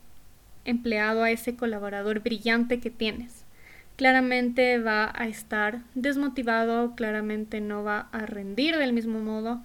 empleado, 0.65 1.25
a 1.25 1.33
ese 1.33 1.57
colaborador 1.57 2.21
brillante 2.21 2.79
que 2.79 2.91
tienes? 2.91 3.45
Claramente 3.97 4.79
va 4.79 5.13
a 5.13 5.27
estar 5.27 5.81
desmotivado, 5.97 6.95
claramente 6.95 7.61
no 7.61 7.83
va 7.83 8.07
a 8.13 8.27
rendir 8.27 8.77
del 8.77 8.93
mismo 8.93 9.19
modo, 9.19 9.63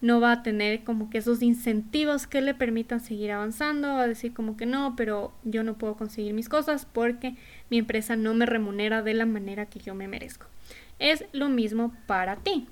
no 0.00 0.20
va 0.20 0.32
a 0.32 0.42
tener 0.42 0.82
como 0.82 1.08
que 1.08 1.18
esos 1.18 1.40
incentivos 1.40 2.26
que 2.26 2.40
le 2.40 2.52
permitan 2.52 2.98
seguir 2.98 3.30
avanzando, 3.30 3.94
va 3.94 4.02
a 4.02 4.08
decir 4.08 4.34
como 4.34 4.56
que 4.56 4.66
no, 4.66 4.96
pero 4.96 5.32
yo 5.44 5.62
no 5.62 5.74
puedo 5.74 5.94
conseguir 5.94 6.34
mis 6.34 6.48
cosas 6.48 6.84
porque 6.84 7.36
mi 7.74 7.78
empresa 7.78 8.14
no 8.14 8.34
me 8.34 8.46
remunera 8.46 9.02
de 9.02 9.14
la 9.14 9.26
manera 9.26 9.66
que 9.66 9.80
yo 9.80 9.96
me 9.96 10.06
merezco. 10.06 10.46
Es 11.00 11.24
lo 11.32 11.48
mismo 11.48 11.92
para 12.06 12.36
ti. 12.36 12.68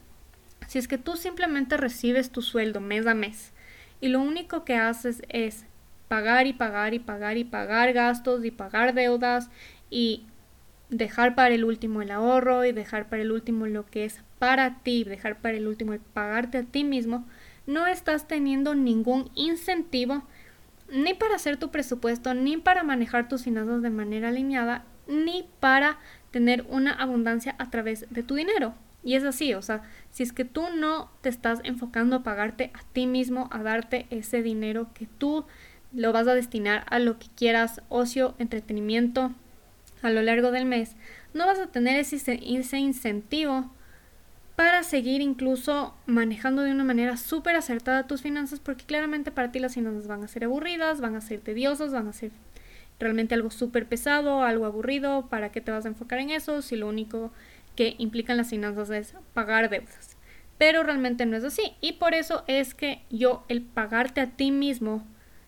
Si 0.69 0.79
es 0.79 0.87
que 0.87 0.97
tú 0.97 1.17
simplemente 1.17 1.77
recibes 1.77 2.31
tu 2.31 2.41
sueldo 2.41 2.81
mes 2.81 3.09
a 3.09 3.15
mes 3.15 3.53
y 4.01 4.07
lo 4.07 4.21
único 4.21 4.65
que 4.65 4.77
haces 4.77 5.25
es 5.29 5.65
pagar 6.07 6.47
y 6.47 6.53
pagar 6.53 6.95
y 6.95 7.01
pagar 7.01 7.37
y 7.37 7.43
pagar 7.43 7.93
gastos 7.93 8.45
y 8.45 8.53
pagar 8.53 8.95
deudas 8.95 9.51
y 9.91 10.23
dejar 10.89 11.35
para 11.35 11.53
el 11.53 11.65
último 11.65 12.01
el 12.01 12.13
ahorro 12.13 12.65
y 12.65 12.71
dejar 12.71 13.09
para 13.09 13.23
el 13.23 13.33
último 13.33 13.67
lo 13.67 13.85
que 13.85 14.05
es 14.05 14.21
para 14.39 14.79
ti, 14.85 15.03
dejar 15.03 15.41
para 15.41 15.57
el 15.57 15.67
último 15.67 15.95
el 15.95 15.99
pagarte 15.99 16.59
a 16.59 16.63
ti 16.63 16.85
mismo, 16.85 17.27
no 17.67 17.89
estás 17.89 18.29
teniendo 18.29 18.77
ningún 18.77 19.33
incentivo 19.35 20.23
ni 20.93 21.13
para 21.15 21.35
hacer 21.35 21.57
tu 21.57 21.73
presupuesto, 21.73 22.35
ni 22.35 22.57
para 22.57 22.85
manejar 22.85 23.27
tus 23.27 23.43
finanzas 23.43 23.83
de 23.83 23.91
manera 23.91 24.29
alineada, 24.29 24.85
ni 25.07 25.49
para 25.61 25.99
tener 26.31 26.65
una 26.69 26.93
abundancia 26.93 27.55
a 27.59 27.71
través 27.71 28.07
de 28.11 28.23
tu 28.23 28.35
dinero. 28.35 28.75
Y 29.05 29.15
es 29.15 29.25
así, 29.25 29.53
o 29.55 29.63
sea, 29.63 29.83
si 30.11 30.23
es 30.23 30.33
que 30.33 30.45
tú 30.45 30.65
no 30.75 31.11
te 31.23 31.29
estás 31.29 31.61
enfocando 31.65 32.17
a 32.17 32.23
pagarte 32.23 32.71
a 32.75 32.83
ti 32.93 33.07
mismo, 33.07 33.49
a 33.51 33.63
darte 33.63 34.07
ese 34.11 34.43
dinero 34.43 34.89
que 34.95 35.07
tú 35.07 35.45
lo 35.93 36.13
vas 36.13 36.29
a 36.29 36.35
destinar 36.35 36.85
a 36.89 36.99
lo 36.99 37.19
que 37.19 37.27
quieras, 37.35 37.83
ocio, 37.89 38.35
entretenimiento, 38.39 39.33
a 40.03 40.11
lo 40.11 40.23
largo 40.23 40.51
del 40.51 40.67
mes, 40.67 40.97
no 41.35 41.47
vas 41.47 41.59
a 41.59 41.67
tener 41.67 41.97
ese, 41.99 42.39
incentivo 42.43 43.71
para 44.57 44.83
seguir 44.83 45.21
incluso 45.21 45.95
manejando 46.07 46.63
de 46.63 46.73
una 46.73 46.85
manera 46.85 47.17
súper 47.17 47.57
acertada 47.57 48.07
tus 48.07 48.23
finanzas, 48.23 48.61
porque 48.61 48.85
claramente 48.85 49.31
para 49.31 49.51
ti 49.51 49.59
las 49.59 49.75
finanzas 49.75 50.07
van 50.07 50.23
a 50.23 50.29
ser 50.29 50.45
aburridas, 50.45 51.01
van 51.01 51.17
a 51.17 51.21
ser 51.21 51.41
tediosas, 51.41 51.93
van 51.93 52.09
a 52.09 52.13
ser 52.13 52.31
realmente 53.03 53.35
algo 53.35 53.51
súper 53.51 53.87
pesado, 53.87 54.43
algo 54.43 54.67
aburrido, 54.67 55.29
¿para 55.29 55.53
qué 55.53 55.61
te 55.61 55.71
vas 55.71 55.85
a 55.85 55.89
enfocar 55.89 56.19
en 56.19 56.31
eso 56.31 56.63
si 56.63 56.77
lo 56.77 56.89
único 56.89 57.33
que 57.77 57.95
implican 57.99 58.37
las 58.37 58.51
finanzas 58.51 58.91
es 58.91 59.15
pagar 59.35 59.69
deudas? 59.71 60.17
Pero 60.59 60.83
realmente 60.83 61.27
no 61.27 61.37
es 61.37 61.45
así 61.45 61.75
y 61.81 61.93
por 61.93 62.15
eso 62.15 62.45
es 62.47 62.75
que 62.75 63.03
yo 63.11 63.45
el 63.49 63.63
pagarte 63.63 64.21
a 64.21 64.31
ti 64.31 64.51
mismo 64.51 65.07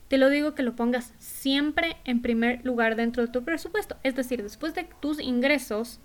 te 0.08 0.18
lo 0.18 0.28
digo 0.28 0.54
que 0.54 0.62
lo 0.62 0.76
pongas 0.76 1.14
siempre 1.18 1.96
en 2.04 2.20
primer 2.20 2.64
lugar 2.64 2.94
dentro 2.94 3.24
de 3.24 3.32
tu 3.32 3.42
presupuesto. 3.42 3.96
Es 4.02 4.14
decir, 4.14 4.42
después 4.42 4.74
de 4.74 4.86
tus 5.00 5.20
ingresos, 5.20 5.98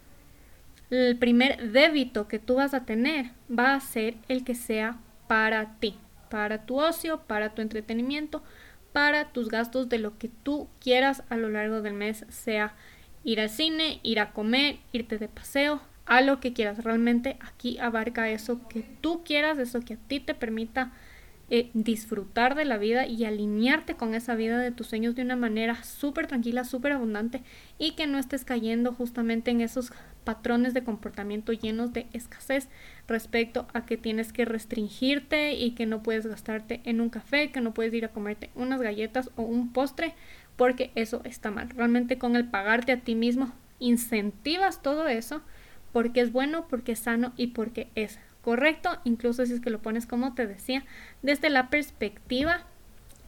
el 0.90 1.18
primer 1.18 1.72
débito 1.72 2.28
que 2.28 2.40
tú 2.40 2.56
vas 2.56 2.74
a 2.74 2.86
tener 2.86 3.32
va 3.52 3.76
a 3.76 3.80
ser 3.80 4.16
el 4.28 4.44
que 4.44 4.56
sea 4.56 4.98
para 5.28 5.76
ti, 5.80 5.98
para 6.30 6.66
tu 6.66 6.80
ocio, 6.80 7.20
para 7.28 7.54
tu 7.54 7.62
entretenimiento, 7.62 8.42
para 8.92 9.30
tus 9.32 9.50
gastos 9.50 9.90
de 9.90 10.00
lo 10.00 10.18
que 10.18 10.30
tú 10.30 10.68
quieras 10.80 11.24
a 11.30 11.38
lo 11.38 11.50
largo 11.50 11.82
del 11.82 11.94
mes, 11.94 12.26
sea 12.30 12.76
ir 13.24 13.40
al 13.42 13.50
cine, 13.50 14.00
ir 14.04 14.20
a 14.20 14.32
comer, 14.32 14.80
irte 14.92 15.18
de 15.18 15.28
paseo, 15.28 15.82
a 16.06 16.22
lo 16.22 16.40
que 16.40 16.54
quieras. 16.54 16.84
Realmente 16.84 17.38
aquí 17.40 17.78
abarca 17.78 18.30
eso 18.30 18.68
que 18.68 18.84
tú 19.02 19.24
quieras, 19.24 19.60
eso 19.60 19.82
que 19.82 19.94
a 19.94 19.98
ti 19.98 20.20
te 20.20 20.34
permita 20.34 20.92
eh, 21.52 21.72
disfrutar 21.74 22.56
de 22.56 22.66
la 22.66 22.78
vida 22.78 23.08
y 23.08 23.26
alinearte 23.26 23.96
con 23.96 24.14
esa 24.14 24.36
vida 24.36 24.60
de 24.60 24.72
tus 24.72 24.88
sueños 24.88 25.16
de 25.16 25.24
una 25.24 25.36
manera 25.36 25.84
súper 25.84 26.28
tranquila, 26.28 26.64
súper 26.64 26.92
abundante 26.92 27.42
y 27.78 27.92
que 27.92 28.06
no 28.06 28.20
estés 28.20 28.46
cayendo 28.46 28.94
justamente 28.94 29.50
en 29.50 29.62
esos 29.62 29.92
patrones 30.24 30.76
de 30.76 30.84
comportamiento 30.84 31.52
llenos 31.52 31.92
de 31.92 32.06
escasez 32.14 32.70
respecto 33.08 33.68
a 33.74 33.86
que 33.86 33.98
tienes 33.98 34.32
que 34.32 34.46
restringirte 34.46 35.54
y 35.54 35.72
que 35.72 35.86
no 35.88 36.04
puedes 36.04 36.28
gastarte 36.28 36.82
en 36.84 37.02
un 37.02 37.10
café, 37.10 37.52
que 37.52 37.62
no 37.62 37.74
puedes 37.74 37.94
ir 37.94 38.06
a 38.06 38.12
comerte 38.12 38.52
unas 38.54 38.82
galletas 38.82 39.32
o 39.36 39.42
un 39.42 39.74
postre 39.74 40.14
porque 40.56 40.92
eso 40.94 41.22
está 41.24 41.50
mal. 41.50 41.70
Realmente 41.70 42.18
con 42.18 42.36
el 42.36 42.48
pagarte 42.48 42.92
a 42.92 43.00
ti 43.00 43.16
mismo 43.16 43.52
incentivas 43.80 44.82
todo 44.84 45.08
eso 45.08 45.42
porque 45.92 46.22
es 46.22 46.32
bueno, 46.32 46.68
porque 46.68 46.92
es 46.92 47.00
sano 47.00 47.34
y 47.38 47.48
porque 47.48 47.90
es 47.96 48.20
correcto, 48.42 49.00
incluso 49.04 49.46
si 49.46 49.54
es 49.54 49.60
que 49.60 49.70
lo 49.70 49.82
pones 49.82 50.06
como 50.06 50.34
te 50.34 50.48
decía, 50.48 50.84
desde 51.22 51.50
la 51.50 51.70
perspectiva 51.70 52.66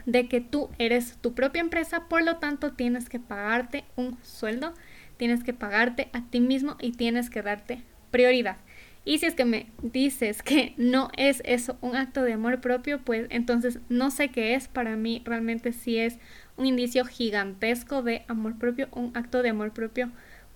de 0.06 0.28
que 0.28 0.42
tú 0.42 0.70
eres 0.80 1.18
tu 1.22 1.34
propia 1.34 1.62
empresa, 1.62 2.08
por 2.08 2.24
lo 2.24 2.38
tanto 2.38 2.74
tienes 2.74 3.10
que 3.10 3.20
pagarte 3.20 3.84
un 3.96 4.18
sueldo, 4.24 4.74
tienes 5.18 5.44
que 5.44 5.54
pagarte 5.54 6.10
a 6.14 6.24
ti 6.26 6.40
mismo 6.40 6.76
y 6.80 6.94
tienes 6.94 7.30
que 7.30 7.42
darte 7.42 7.84
prioridad. 8.10 8.58
Y 9.04 9.18
si 9.18 9.26
es 9.26 9.34
que 9.34 9.46
me 9.46 9.68
dices 9.82 10.44
que 10.44 10.74
no 10.78 11.10
es 11.18 11.42
eso 11.46 11.78
un 11.82 11.96
acto 11.96 12.22
de 12.22 12.34
amor 12.34 12.62
propio, 12.62 13.00
pues 13.00 13.26
entonces 13.30 13.80
no 13.90 14.12
sé 14.12 14.30
qué 14.30 14.54
es. 14.54 14.68
Para 14.68 14.96
mí 14.96 15.24
realmente 15.26 15.74
sí 15.74 15.98
es 15.98 16.20
un 16.56 16.68
indicio 16.68 17.06
gigantesco 17.06 18.04
de 18.04 18.24
amor 18.28 18.58
propio, 18.60 18.90
un 18.92 19.12
acto 19.16 19.42
de 19.42 19.50
amor 19.50 19.72
propio 19.72 20.12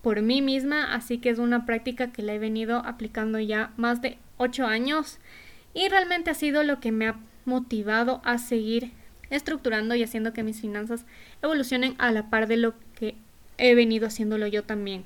por 0.06 0.22
mí 0.22 0.44
misma. 0.44 0.94
Así 0.94 1.18
que 1.18 1.32
es 1.32 1.40
una 1.40 1.66
práctica 1.66 2.12
que 2.12 2.22
la 2.22 2.36
he 2.36 2.38
venido 2.38 2.78
aplicando 2.86 3.40
ya 3.40 3.72
más 3.76 4.04
de 4.04 4.20
ocho 4.38 4.68
años 4.68 5.18
y 5.74 5.90
realmente 5.90 6.30
ha 6.30 6.36
sido 6.36 6.62
lo 6.62 6.80
que 6.80 6.92
me 6.92 7.08
ha 7.08 7.16
motivado 7.46 8.22
a 8.24 8.38
seguir 8.38 8.92
estructurando 9.32 9.96
y 9.96 10.04
haciendo 10.04 10.32
que 10.32 10.44
mis 10.44 10.62
finanzas 10.62 11.08
evolucionen 11.42 11.96
a 11.98 12.12
la 12.12 12.30
par 12.30 12.46
de 12.46 12.58
lo 12.58 12.76
que 12.94 13.16
he 13.58 13.74
venido 13.74 14.06
haciéndolo 14.06 14.46
yo 14.46 14.64
también. 14.64 15.06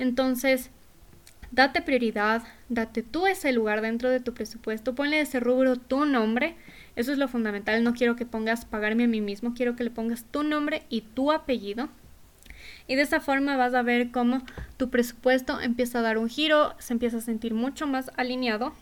Entonces, 0.00 0.70
date 1.52 1.80
prioridad, 1.80 2.42
date 2.68 3.04
tú 3.04 3.28
ese 3.28 3.52
lugar 3.52 3.82
dentro 3.82 4.10
de 4.10 4.18
tu 4.18 4.34
presupuesto, 4.34 4.96
ponle 4.96 5.20
ese 5.20 5.38
rubro 5.38 5.76
tu 5.76 6.06
nombre, 6.06 6.56
eso 6.96 7.12
es 7.12 7.18
lo 7.18 7.28
fundamental, 7.28 7.84
no 7.84 7.94
quiero 7.94 8.16
que 8.16 8.26
pongas 8.26 8.64
pagarme 8.64 9.04
a 9.04 9.08
mí 9.08 9.20
mismo, 9.20 9.54
quiero 9.54 9.76
que 9.76 9.84
le 9.84 9.90
pongas 9.90 10.24
tu 10.24 10.42
nombre 10.42 10.82
y 10.88 11.02
tu 11.02 11.30
apellido. 11.30 11.88
Y 12.90 12.96
de 12.96 13.02
esa 13.02 13.20
forma 13.20 13.56
vas 13.56 13.72
a 13.74 13.82
ver 13.82 14.10
cómo 14.10 14.42
tu 14.76 14.90
presupuesto 14.90 15.60
empieza 15.60 16.00
a 16.00 16.02
dar 16.02 16.18
un 16.18 16.28
giro, 16.28 16.74
se 16.78 16.92
empieza 16.92 17.18
a 17.18 17.20
sentir 17.20 17.54
mucho 17.54 17.86
más 17.86 18.10
alineado 18.16 18.72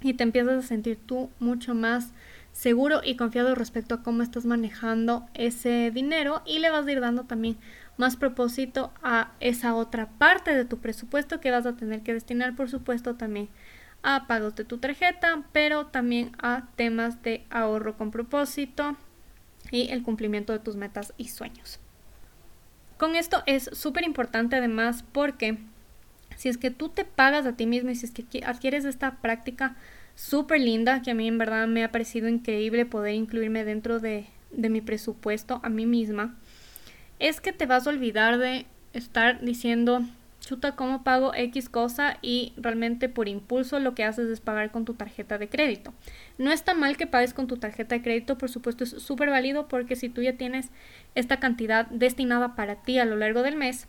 y 0.00 0.14
te 0.14 0.24
empiezas 0.24 0.64
a 0.64 0.66
sentir 0.66 0.98
tú 1.06 1.30
mucho 1.38 1.72
más 1.72 2.10
seguro 2.50 3.00
y 3.04 3.14
confiado 3.14 3.54
respecto 3.54 3.94
a 3.94 4.02
cómo 4.02 4.24
estás 4.24 4.44
manejando 4.44 5.24
ese 5.34 5.92
dinero 5.94 6.42
y 6.44 6.58
le 6.58 6.70
vas 6.70 6.84
a 6.84 6.90
ir 6.90 7.00
dando 7.00 7.26
también 7.26 7.56
más 7.96 8.16
propósito 8.16 8.90
a 9.04 9.30
esa 9.38 9.76
otra 9.76 10.08
parte 10.08 10.52
de 10.52 10.64
tu 10.64 10.78
presupuesto 10.78 11.38
que 11.38 11.52
vas 11.52 11.64
a 11.64 11.76
tener 11.76 12.00
que 12.00 12.12
destinar 12.12 12.56
por 12.56 12.68
supuesto 12.68 13.14
también 13.14 13.48
a 14.02 14.26
pagos 14.26 14.56
de 14.56 14.64
tu 14.64 14.78
tarjeta, 14.78 15.44
pero 15.52 15.86
también 15.86 16.32
a 16.42 16.66
temas 16.74 17.22
de 17.22 17.44
ahorro 17.50 17.96
con 17.96 18.10
propósito 18.10 18.96
y 19.70 19.90
el 19.90 20.02
cumplimiento 20.02 20.52
de 20.52 20.58
tus 20.58 20.74
metas 20.74 21.14
y 21.18 21.28
sueños. 21.28 21.78
Con 22.96 23.16
esto 23.16 23.42
es 23.46 23.70
súper 23.72 24.04
importante 24.04 24.56
además 24.56 25.04
porque 25.12 25.58
si 26.36 26.48
es 26.48 26.58
que 26.58 26.70
tú 26.70 26.88
te 26.88 27.04
pagas 27.04 27.46
a 27.46 27.56
ti 27.56 27.66
mismo 27.66 27.90
y 27.90 27.96
si 27.96 28.06
es 28.06 28.12
que 28.12 28.44
adquieres 28.44 28.84
esta 28.84 29.16
práctica 29.16 29.76
súper 30.14 30.60
linda, 30.60 31.02
que 31.02 31.10
a 31.10 31.14
mí 31.14 31.26
en 31.26 31.38
verdad 31.38 31.66
me 31.66 31.84
ha 31.84 31.92
parecido 31.92 32.28
increíble 32.28 32.86
poder 32.86 33.14
incluirme 33.14 33.64
dentro 33.64 34.00
de, 34.00 34.26
de 34.52 34.68
mi 34.68 34.80
presupuesto 34.80 35.60
a 35.62 35.68
mí 35.68 35.86
misma, 35.86 36.36
es 37.18 37.40
que 37.40 37.52
te 37.52 37.66
vas 37.66 37.86
a 37.86 37.90
olvidar 37.90 38.38
de 38.38 38.66
estar 38.92 39.40
diciendo, 39.40 40.04
chuta, 40.44 40.76
¿cómo 40.76 41.02
pago 41.02 41.32
X 41.34 41.68
cosa? 41.68 42.18
Y 42.22 42.52
realmente 42.56 43.08
por 43.08 43.28
impulso 43.28 43.80
lo 43.80 43.94
que 43.94 44.04
haces 44.04 44.28
es 44.28 44.40
pagar 44.40 44.70
con 44.70 44.84
tu 44.84 44.94
tarjeta 44.94 45.38
de 45.38 45.48
crédito. 45.48 45.92
No 46.38 46.52
está 46.52 46.74
mal 46.74 46.96
que 46.96 47.06
pagues 47.06 47.34
con 47.34 47.46
tu 47.46 47.56
tarjeta 47.56 47.94
de 47.94 48.02
crédito, 48.02 48.38
por 48.38 48.50
supuesto 48.50 48.84
es 48.84 48.90
súper 48.90 49.30
válido 49.30 49.68
porque 49.68 49.96
si 49.96 50.08
tú 50.08 50.22
ya 50.22 50.36
tienes 50.36 50.70
esta 51.14 51.40
cantidad 51.40 51.86
destinada 51.86 52.54
para 52.54 52.76
ti 52.76 52.98
a 52.98 53.04
lo 53.04 53.16
largo 53.16 53.42
del 53.42 53.56
mes, 53.56 53.88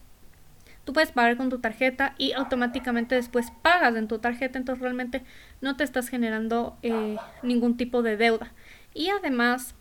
tú 0.86 0.94
puedes 0.94 1.12
pagar 1.12 1.38
con 1.38 1.50
tu 1.50 1.60
tarjeta 1.60 2.16
y 2.18 2.34
automáticamente 2.34 3.16
después 3.16 3.52
pagas 3.62 3.96
en 3.96 4.08
tu 4.08 4.20
tarjeta, 4.20 4.58
entonces 4.58 4.82
realmente 4.82 5.24
no 5.62 5.76
te 5.76 5.84
estás 5.84 6.08
generando 6.08 6.78
eh, 6.84 7.18
ningún 7.44 7.76
tipo 7.78 8.02
de 8.02 8.18
deuda. 8.18 8.54
Y 8.94 9.10
además 9.10 9.76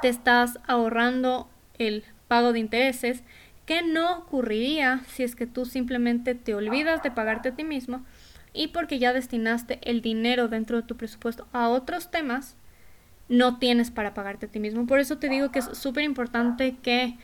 te 0.00 0.08
estás 0.08 0.58
ahorrando 0.66 1.48
el 1.78 2.04
pago 2.28 2.52
de 2.52 2.60
intereses 2.60 3.22
que 3.66 3.82
no 3.82 4.18
ocurriría 4.18 5.02
si 5.08 5.24
es 5.24 5.36
que 5.36 5.46
tú 5.46 5.66
simplemente 5.66 6.34
te 6.34 6.54
olvidas 6.54 7.02
de 7.02 7.10
pagarte 7.10 7.50
a 7.50 7.54
ti 7.56 7.64
mismo 7.64 8.04
y 8.54 8.68
porque 8.68 8.98
ya 8.98 9.12
destinaste 9.12 9.80
el 9.82 10.00
dinero 10.00 10.48
dentro 10.48 10.76
de 10.78 10.86
tu 10.86 10.96
presupuesto 10.96 11.46
a 11.52 11.68
otros 11.68 12.10
temas, 12.10 12.56
no 13.28 13.58
tienes 13.58 13.90
para 13.90 14.14
pagarte 14.14 14.46
a 14.46 14.48
ti 14.48 14.60
mismo. 14.60 14.86
Por 14.86 14.98
eso 14.98 15.18
te 15.18 15.28
digo 15.28 15.50
que 15.50 15.58
es 15.58 15.66
súper 15.72 16.04
importante 16.04 16.76
que 16.80 17.18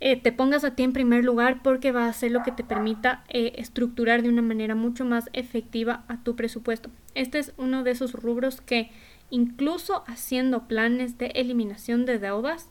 eh, 0.00 0.20
te 0.20 0.30
pongas 0.30 0.64
a 0.64 0.74
ti 0.74 0.82
en 0.82 0.92
primer 0.92 1.24
lugar 1.24 1.62
porque 1.62 1.90
va 1.90 2.06
a 2.06 2.12
ser 2.12 2.32
lo 2.32 2.42
que 2.42 2.52
te 2.52 2.64
permita 2.64 3.24
eh, 3.28 3.54
estructurar 3.56 4.22
de 4.22 4.28
una 4.28 4.42
manera 4.42 4.74
mucho 4.74 5.04
más 5.04 5.30
efectiva 5.32 6.04
a 6.08 6.22
tu 6.22 6.36
presupuesto. 6.36 6.90
Este 7.14 7.38
es 7.38 7.52
uno 7.56 7.82
de 7.82 7.92
esos 7.92 8.12
rubros 8.12 8.60
que 8.60 8.90
incluso 9.30 10.04
haciendo 10.06 10.68
planes 10.68 11.18
de 11.18 11.26
eliminación 11.34 12.04
de 12.04 12.18
deudas, 12.18 12.68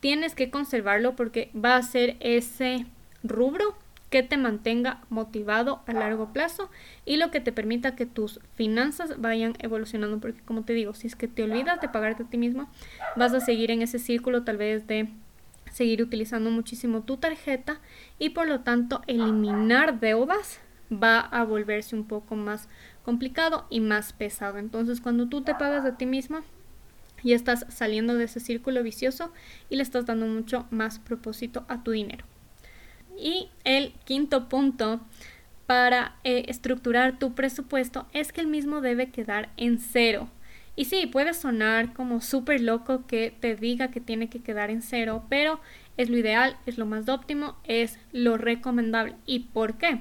tienes 0.00 0.34
que 0.34 0.50
conservarlo 0.50 1.14
porque 1.14 1.50
va 1.54 1.76
a 1.76 1.82
ser 1.82 2.16
ese 2.20 2.86
rubro 3.22 3.76
que 4.10 4.22
te 4.24 4.36
mantenga 4.36 5.00
motivado 5.08 5.82
a 5.86 5.92
largo 5.92 6.32
plazo 6.32 6.68
y 7.04 7.16
lo 7.16 7.30
que 7.30 7.40
te 7.40 7.52
permita 7.52 7.94
que 7.94 8.06
tus 8.06 8.40
finanzas 8.56 9.20
vayan 9.20 9.54
evolucionando 9.60 10.18
porque 10.18 10.40
como 10.40 10.64
te 10.64 10.72
digo, 10.72 10.94
si 10.94 11.06
es 11.06 11.14
que 11.14 11.28
te 11.28 11.44
olvidas 11.44 11.80
de 11.80 11.88
pagarte 11.88 12.24
a 12.24 12.26
ti 12.26 12.36
mismo, 12.36 12.68
vas 13.16 13.32
a 13.32 13.40
seguir 13.40 13.70
en 13.70 13.82
ese 13.82 14.00
círculo 14.00 14.42
tal 14.42 14.56
vez 14.56 14.86
de 14.88 15.08
seguir 15.70 16.02
utilizando 16.02 16.50
muchísimo 16.50 17.02
tu 17.02 17.18
tarjeta 17.18 17.80
y 18.18 18.30
por 18.30 18.48
lo 18.48 18.60
tanto 18.60 19.02
eliminar 19.06 20.00
deudas 20.00 20.60
va 20.92 21.20
a 21.20 21.44
volverse 21.44 21.94
un 21.94 22.04
poco 22.04 22.34
más 22.34 22.68
complicado 23.04 23.66
y 23.70 23.78
más 23.78 24.12
pesado. 24.12 24.58
Entonces 24.58 25.00
cuando 25.00 25.28
tú 25.28 25.42
te 25.42 25.54
pagas 25.54 25.84
a 25.84 25.96
ti 25.96 26.06
mismo, 26.06 26.40
y 27.22 27.32
estás 27.32 27.66
saliendo 27.68 28.14
de 28.14 28.24
ese 28.24 28.40
círculo 28.40 28.82
vicioso 28.82 29.32
y 29.68 29.76
le 29.76 29.82
estás 29.82 30.06
dando 30.06 30.26
mucho 30.26 30.66
más 30.70 30.98
propósito 30.98 31.64
a 31.68 31.82
tu 31.82 31.92
dinero. 31.92 32.24
Y 33.18 33.48
el 33.64 33.92
quinto 34.04 34.48
punto 34.48 35.00
para 35.66 36.16
eh, 36.24 36.44
estructurar 36.48 37.18
tu 37.18 37.34
presupuesto 37.34 38.08
es 38.12 38.32
que 38.32 38.40
el 38.40 38.46
mismo 38.46 38.80
debe 38.80 39.10
quedar 39.10 39.50
en 39.56 39.78
cero. 39.78 40.28
Y 40.74 40.86
sí, 40.86 41.06
puede 41.06 41.34
sonar 41.34 41.92
como 41.92 42.20
súper 42.20 42.60
loco 42.60 43.06
que 43.06 43.34
te 43.38 43.54
diga 43.54 43.90
que 43.90 44.00
tiene 44.00 44.30
que 44.30 44.42
quedar 44.42 44.70
en 44.70 44.82
cero, 44.82 45.24
pero 45.28 45.60
es 45.96 46.08
lo 46.08 46.16
ideal, 46.16 46.56
es 46.64 46.78
lo 46.78 46.86
más 46.86 47.08
óptimo, 47.08 47.56
es 47.64 47.98
lo 48.12 48.38
recomendable. 48.38 49.16
¿Y 49.26 49.40
por 49.40 49.76
qué? 49.76 50.00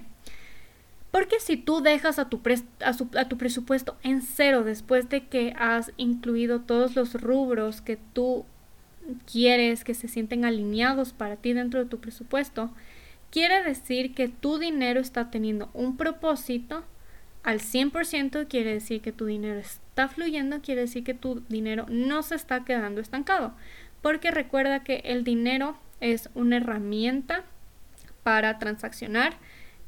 Porque 1.12 1.40
si 1.40 1.58
tú 1.58 1.82
dejas 1.82 2.20
a 2.20 2.30
tu, 2.30 2.42
a, 2.82 3.26
tu, 3.28 3.38
presupuesto 3.38 3.98
en 4.04 4.22
cero 4.22 4.64
después 4.64 5.10
de 5.10 5.26
que 5.28 5.54
has 5.58 5.92
incluido 5.98 6.62
todos 6.62 6.96
los 6.96 7.20
rubros 7.20 7.82
que 7.82 7.98
tú 8.14 8.46
quieres 9.32 9.84
que 9.84 9.96
se 9.96 10.08
sienten 10.08 10.46
alineados 10.46 11.14
para 11.14 11.36
ti 11.36 11.54
dentro 11.54 11.84
de 11.84 11.90
tu 11.90 12.00
presupuesto, 12.00 12.72
quiere 13.32 13.64
decir 13.64 14.14
que 14.14 14.28
tu 14.28 14.60
dinero 14.60 15.00
está 15.00 15.32
teniendo 15.32 15.72
un 15.74 15.98
propósito 15.98 16.84
al 17.42 17.60
100%, 17.60 18.48
quiere 18.48 18.74
decir 18.74 19.02
que 19.02 19.12
tu 19.12 19.26
dinero 19.26 19.60
está 19.60 20.08
fluyendo, 20.10 20.62
quiere 20.62 20.82
decir 20.82 21.04
que 21.04 21.14
tu 21.14 21.42
dinero 21.50 21.86
no 21.90 22.22
se 22.22 22.36
está 22.36 22.66
quedando 22.66 23.02
estancado. 23.02 23.54
Porque 24.02 24.30
recuerda 24.30 24.84
que 24.84 25.02
el 25.06 25.24
dinero 25.24 25.78
es 26.00 26.30
una 26.36 26.58
herramienta 26.58 27.44
para 28.24 28.60
transaccionar, 28.60 29.38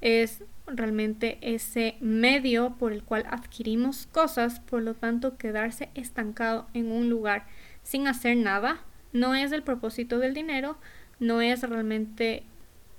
es 0.02 0.44
realmente 0.76 1.38
ese 1.42 1.96
medio 2.00 2.76
por 2.78 2.92
el 2.92 3.04
cual 3.04 3.26
adquirimos 3.30 4.08
cosas, 4.08 4.60
por 4.60 4.82
lo 4.82 4.94
tanto 4.94 5.38
quedarse 5.38 5.90
estancado 5.96 6.68
en 6.74 6.92
un 6.92 7.10
lugar 7.10 7.46
sin 7.84 8.08
hacer 8.08 8.38
nada 8.38 8.82
no 9.14 9.36
es 9.36 9.52
el 9.52 9.64
propósito 9.64 10.20
del 10.20 10.34
dinero, 10.34 10.78
no 11.20 11.42
es 11.42 11.62
realmente 11.62 12.44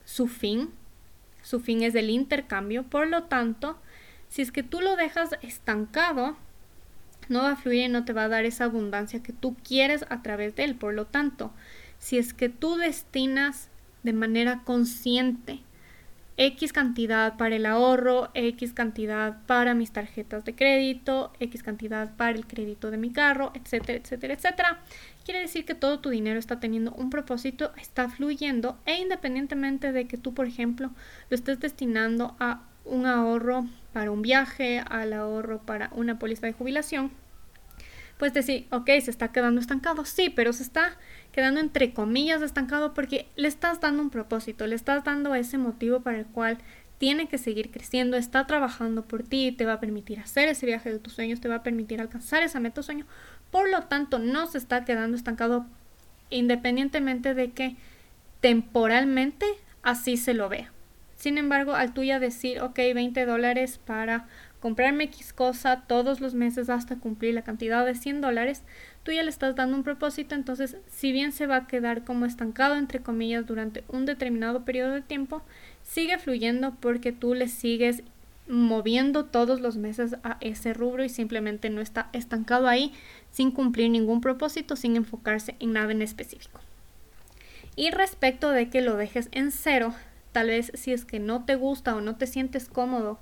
su 0.05 0.29
fin, 0.29 0.71
su 1.43 1.61
fin 1.61 1.83
es 1.83 1.95
el 1.95 2.11
intercambio, 2.11 2.85
por 2.85 3.09
lo 3.09 3.25
tanto, 3.25 3.79
si 4.29 4.43
es 4.43 4.53
que 4.53 4.63
tú 4.63 4.81
lo 4.81 4.97
dejas 4.97 5.31
estancado, 5.43 6.37
no 7.29 7.43
va 7.43 7.53
a 7.53 7.57
fluir 7.57 7.85
y 7.85 7.89
no 7.89 8.05
te 8.05 8.13
va 8.13 8.25
a 8.25 8.29
dar 8.29 8.45
esa 8.45 8.65
abundancia 8.65 9.23
que 9.23 9.33
tú 9.33 9.57
quieres 9.67 10.05
a 10.11 10.23
través 10.23 10.55
de 10.57 10.65
él, 10.65 10.75
por 10.75 10.95
lo 10.95 11.07
tanto, 11.07 11.53
si 11.99 12.19
es 12.19 12.35
que 12.35 12.49
tú 12.49 12.77
destinas 12.77 13.69
de 14.03 14.13
manera 14.13 14.63
consciente 14.65 15.61
X 16.45 16.73
cantidad 16.73 17.37
para 17.37 17.55
el 17.55 17.67
ahorro, 17.67 18.31
X 18.35 18.73
cantidad 18.73 19.39
para 19.47 19.75
mis 19.75 19.93
tarjetas 19.93 20.45
de 20.45 20.57
crédito, 20.57 21.33
X 21.39 21.63
cantidad 21.63 22.17
para 22.17 22.37
el 22.37 22.49
crédito 22.49 22.91
de 22.91 22.97
mi 22.97 23.13
carro, 23.13 23.53
etcétera, 23.55 24.01
etcétera, 24.03 24.35
etcétera. 24.35 24.81
Quiere 25.25 25.39
decir 25.39 25.65
que 25.65 25.77
todo 25.77 26.01
tu 26.01 26.11
dinero 26.11 26.41
está 26.41 26.59
teniendo 26.59 26.93
un 26.95 27.11
propósito, 27.11 27.73
está 27.77 28.09
fluyendo 28.09 28.77
e 28.87 28.97
independientemente 28.97 29.93
de 29.93 30.09
que 30.09 30.17
tú, 30.17 30.35
por 30.35 30.47
ejemplo, 30.47 30.91
lo 31.31 31.35
estés 31.37 31.61
destinando 31.61 32.35
a 32.41 32.63
un 32.85 33.07
ahorro 33.07 33.69
para 33.93 34.11
un 34.11 34.23
viaje, 34.23 34.83
al 34.91 35.13
ahorro 35.13 35.63
para 35.63 35.91
una 35.93 36.19
póliza 36.19 36.47
de 36.47 36.55
jubilación, 36.55 37.13
pues 38.19 38.35
decir, 38.35 38.67
ok, 38.71 38.87
se 39.01 39.11
está 39.11 39.31
quedando 39.31 39.61
estancado, 39.61 40.05
sí, 40.05 40.29
pero 40.29 40.53
se 40.53 40.65
está 40.65 40.97
quedando 41.33 41.61
entre 41.61 41.93
comillas 41.93 42.43
estancado 42.43 42.95
porque 42.95 43.27
le 43.37 43.49
estás 43.49 43.81
dando 43.81 44.03
un 44.03 44.11
propósito, 44.11 44.67
le 44.67 44.75
estás 44.75 45.03
dando 45.03 45.35
ese 45.35 45.59
motivo 45.59 46.01
para 46.01 46.19
el 46.19 46.27
cual 46.27 46.59
tiene 46.99 47.27
que 47.27 47.39
seguir 47.39 47.71
creciendo, 47.73 48.17
está 48.17 48.47
trabajando 48.47 49.03
por 49.03 49.25
ti, 49.25 49.51
te 49.51 49.67
va 49.67 49.75
a 49.75 49.81
permitir 49.81 50.21
hacer 50.21 50.49
ese 50.49 50.67
viaje 50.67 50.93
de 50.93 51.01
tus 51.01 51.15
sueños, 51.15 51.41
te 51.41 51.49
va 51.49 51.57
a 51.57 51.63
permitir 51.63 52.01
alcanzar 52.01 52.43
esa 52.43 52.61
meta 52.61 52.83
sueño, 52.83 53.07
por 53.51 53.69
lo 53.69 53.83
tanto 53.85 54.19
no 54.19 54.47
se 54.47 54.59
está 54.59 54.85
quedando 54.85 55.17
estancado 55.17 55.67
independientemente 56.31 57.35
de 57.35 57.51
que 57.51 57.77
temporalmente 58.41 59.47
así 59.83 60.17
se 60.17 60.35
lo 60.35 60.49
vea. 60.49 60.71
Sin 61.17 61.39
embargo, 61.39 61.75
al 61.75 61.95
tuya 61.95 62.19
decir, 62.19 62.61
ok, 62.61 62.77
20 62.77 63.27
dólares 63.27 63.79
para 63.85 64.27
comprarme 64.63 65.05
X 65.05 65.33
cosa 65.33 65.83
todos 65.89 66.21
los 66.21 66.35
meses 66.35 66.71
hasta 66.71 66.95
cumplir 66.95 67.35
la 67.35 67.43
cantidad 67.43 67.85
de 67.85 67.97
100 67.97 68.21
dólares, 68.21 68.63
tú 69.03 69.11
ya 69.11 69.25
le 69.25 69.29
estás 69.29 69.57
dando 69.57 69.77
un 69.77 69.83
propósito, 69.83 70.37
entonces 70.37 70.77
si 70.87 71.11
bien 71.11 71.33
se 71.33 71.49
va 71.49 71.57
a 71.57 71.67
quedar 71.67 72.05
como 72.05 72.27
estancado 72.27 72.77
entre 72.77 73.01
comillas 73.01 73.45
durante 73.45 73.83
un 73.89 74.07
determinado 74.07 74.65
periodo 74.65 74.93
de 74.93 75.03
tiempo, 75.03 75.43
sigue 75.83 76.17
fluyendo 76.21 76.77
porque 76.79 77.11
tú 77.11 77.35
le 77.35 77.49
sigues 77.49 78.05
moviendo 78.47 79.25
todos 79.25 79.61
los 79.61 79.77
meses 79.79 80.15
a 80.23 80.39
ese 80.41 80.75
rubro 80.75 81.03
y 81.03 81.09
simplemente 81.09 81.69
no 81.69 81.81
está 81.81 82.09
estancado 82.13 82.69
ahí 82.69 82.93
sin 83.33 83.51
cumplir 83.51 83.91
ningún 83.91 84.21
propósito, 84.21 84.77
sin 84.77 84.95
enfocarse 84.95 85.57
en 85.59 85.73
nada 85.73 85.91
en 85.91 86.03
específico. 86.03 86.61
Y 87.75 87.91
respecto 87.91 88.51
de 88.51 88.71
que 88.71 88.81
lo 88.81 88.97
dejes 88.97 89.29
en 89.33 89.51
cero, 89.51 89.93
tal 90.31 90.47
vez 90.49 90.71
si 90.75 90.93
es 90.93 91.05
que 91.05 91.19
no 91.19 91.45
te 91.45 91.57
gusta 91.57 91.97
o 91.97 92.01
no 92.01 92.15
te 92.15 92.29
sientes 92.29 92.69
cómodo 92.69 93.19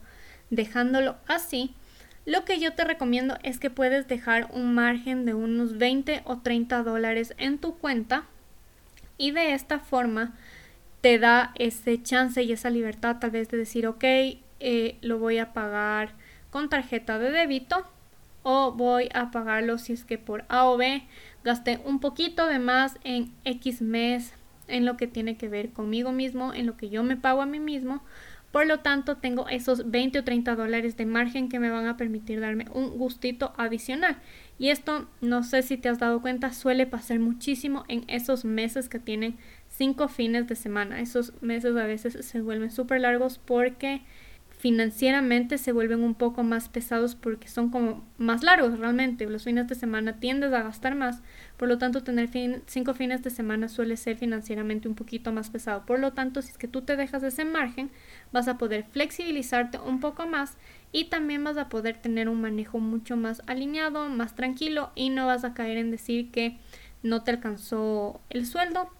dejándolo 0.50 1.16
así, 1.26 1.74
lo 2.26 2.44
que 2.44 2.60
yo 2.60 2.74
te 2.74 2.84
recomiendo 2.84 3.38
es 3.42 3.58
que 3.58 3.70
puedes 3.70 4.06
dejar 4.06 4.48
un 4.52 4.74
margen 4.74 5.24
de 5.24 5.34
unos 5.34 5.78
20 5.78 6.22
o 6.24 6.38
30 6.38 6.82
dólares 6.82 7.34
en 7.38 7.58
tu 7.58 7.78
cuenta 7.78 8.24
y 9.16 9.30
de 9.30 9.54
esta 9.54 9.78
forma 9.78 10.34
te 11.00 11.18
da 11.18 11.52
ese 11.56 12.02
chance 12.02 12.42
y 12.42 12.52
esa 12.52 12.70
libertad 12.70 13.16
tal 13.20 13.30
vez 13.30 13.48
de 13.48 13.56
decir, 13.56 13.86
ok, 13.86 14.04
eh, 14.04 14.98
lo 15.00 15.18
voy 15.18 15.38
a 15.38 15.52
pagar 15.52 16.12
con 16.50 16.68
tarjeta 16.68 17.18
de 17.18 17.30
débito 17.30 17.86
o 18.42 18.72
voy 18.72 19.08
a 19.14 19.30
pagarlo 19.30 19.78
si 19.78 19.92
es 19.92 20.04
que 20.04 20.18
por 20.18 20.44
A 20.48 20.66
o 20.66 20.76
B. 20.76 21.02
Gasté 21.42 21.80
un 21.84 22.00
poquito 22.00 22.46
de 22.46 22.58
más 22.58 22.98
en 23.02 23.32
X 23.44 23.80
mes 23.80 24.34
en 24.68 24.84
lo 24.84 24.96
que 24.96 25.06
tiene 25.06 25.36
que 25.36 25.48
ver 25.48 25.70
conmigo 25.70 26.12
mismo, 26.12 26.52
en 26.54 26.66
lo 26.66 26.76
que 26.76 26.90
yo 26.90 27.02
me 27.02 27.16
pago 27.16 27.42
a 27.42 27.46
mí 27.46 27.58
mismo 27.58 28.02
Por 28.52 28.66
lo 28.66 28.80
tanto, 28.80 29.16
tengo 29.16 29.48
esos 29.48 29.90
20 29.90 30.18
o 30.18 30.24
30 30.24 30.56
dólares 30.56 30.96
de 30.96 31.06
margen 31.06 31.48
que 31.48 31.60
me 31.60 31.70
van 31.70 31.86
a 31.86 31.96
permitir 31.96 32.40
darme 32.40 32.66
un 32.72 32.98
gustito 32.98 33.52
adicional. 33.56 34.18
Y 34.58 34.70
esto, 34.70 35.08
no 35.20 35.44
sé 35.44 35.62
si 35.62 35.76
te 35.76 35.88
has 35.88 36.00
dado 36.00 36.20
cuenta, 36.20 36.52
suele 36.52 36.86
pasar 36.86 37.20
muchísimo 37.20 37.84
en 37.88 38.04
esos 38.08 38.44
meses 38.44 38.88
que 38.88 38.98
tienen 38.98 39.36
cinco 39.68 40.08
fines 40.08 40.48
de 40.48 40.56
semana. 40.56 41.00
Esos 41.00 41.32
meses 41.42 41.76
a 41.76 41.86
veces 41.86 42.26
se 42.26 42.40
vuelven 42.42 42.72
súper 42.72 43.00
largos 43.00 43.38
porque 43.38 44.02
financieramente 44.60 45.56
se 45.56 45.72
vuelven 45.72 46.02
un 46.02 46.14
poco 46.14 46.42
más 46.42 46.68
pesados 46.68 47.14
porque 47.14 47.48
son 47.48 47.70
como 47.70 48.04
más 48.18 48.42
largos 48.42 48.78
realmente. 48.78 49.24
Los 49.24 49.44
fines 49.44 49.66
de 49.68 49.74
semana 49.74 50.20
tiendes 50.20 50.52
a 50.52 50.62
gastar 50.62 50.94
más, 50.94 51.22
por 51.56 51.66
lo 51.66 51.78
tanto 51.78 52.02
tener 52.02 52.28
cinco 52.66 52.92
fines 52.92 53.22
de 53.22 53.30
semana 53.30 53.70
suele 53.70 53.96
ser 53.96 54.18
financieramente 54.18 54.86
un 54.86 54.94
poquito 54.94 55.32
más 55.32 55.48
pesado. 55.48 55.86
Por 55.86 55.98
lo 55.98 56.12
tanto, 56.12 56.42
si 56.42 56.50
es 56.50 56.58
que 56.58 56.68
tú 56.68 56.82
te 56.82 56.96
dejas 56.96 57.22
ese 57.22 57.46
margen, 57.46 57.90
vas 58.32 58.48
a 58.48 58.58
poder 58.58 58.84
flexibilizarte 58.84 59.78
un 59.78 59.98
poco 59.98 60.26
más 60.26 60.58
y 60.92 61.06
también 61.06 61.42
vas 61.42 61.56
a 61.56 61.70
poder 61.70 61.96
tener 61.96 62.28
un 62.28 62.42
manejo 62.42 62.80
mucho 62.80 63.16
más 63.16 63.42
alineado, 63.46 64.10
más 64.10 64.34
tranquilo 64.34 64.90
y 64.94 65.08
no 65.08 65.24
vas 65.24 65.44
a 65.44 65.54
caer 65.54 65.78
en 65.78 65.90
decir 65.90 66.30
que 66.30 66.58
no 67.02 67.22
te 67.22 67.30
alcanzó 67.30 68.20
el 68.28 68.44
sueldo 68.44 68.90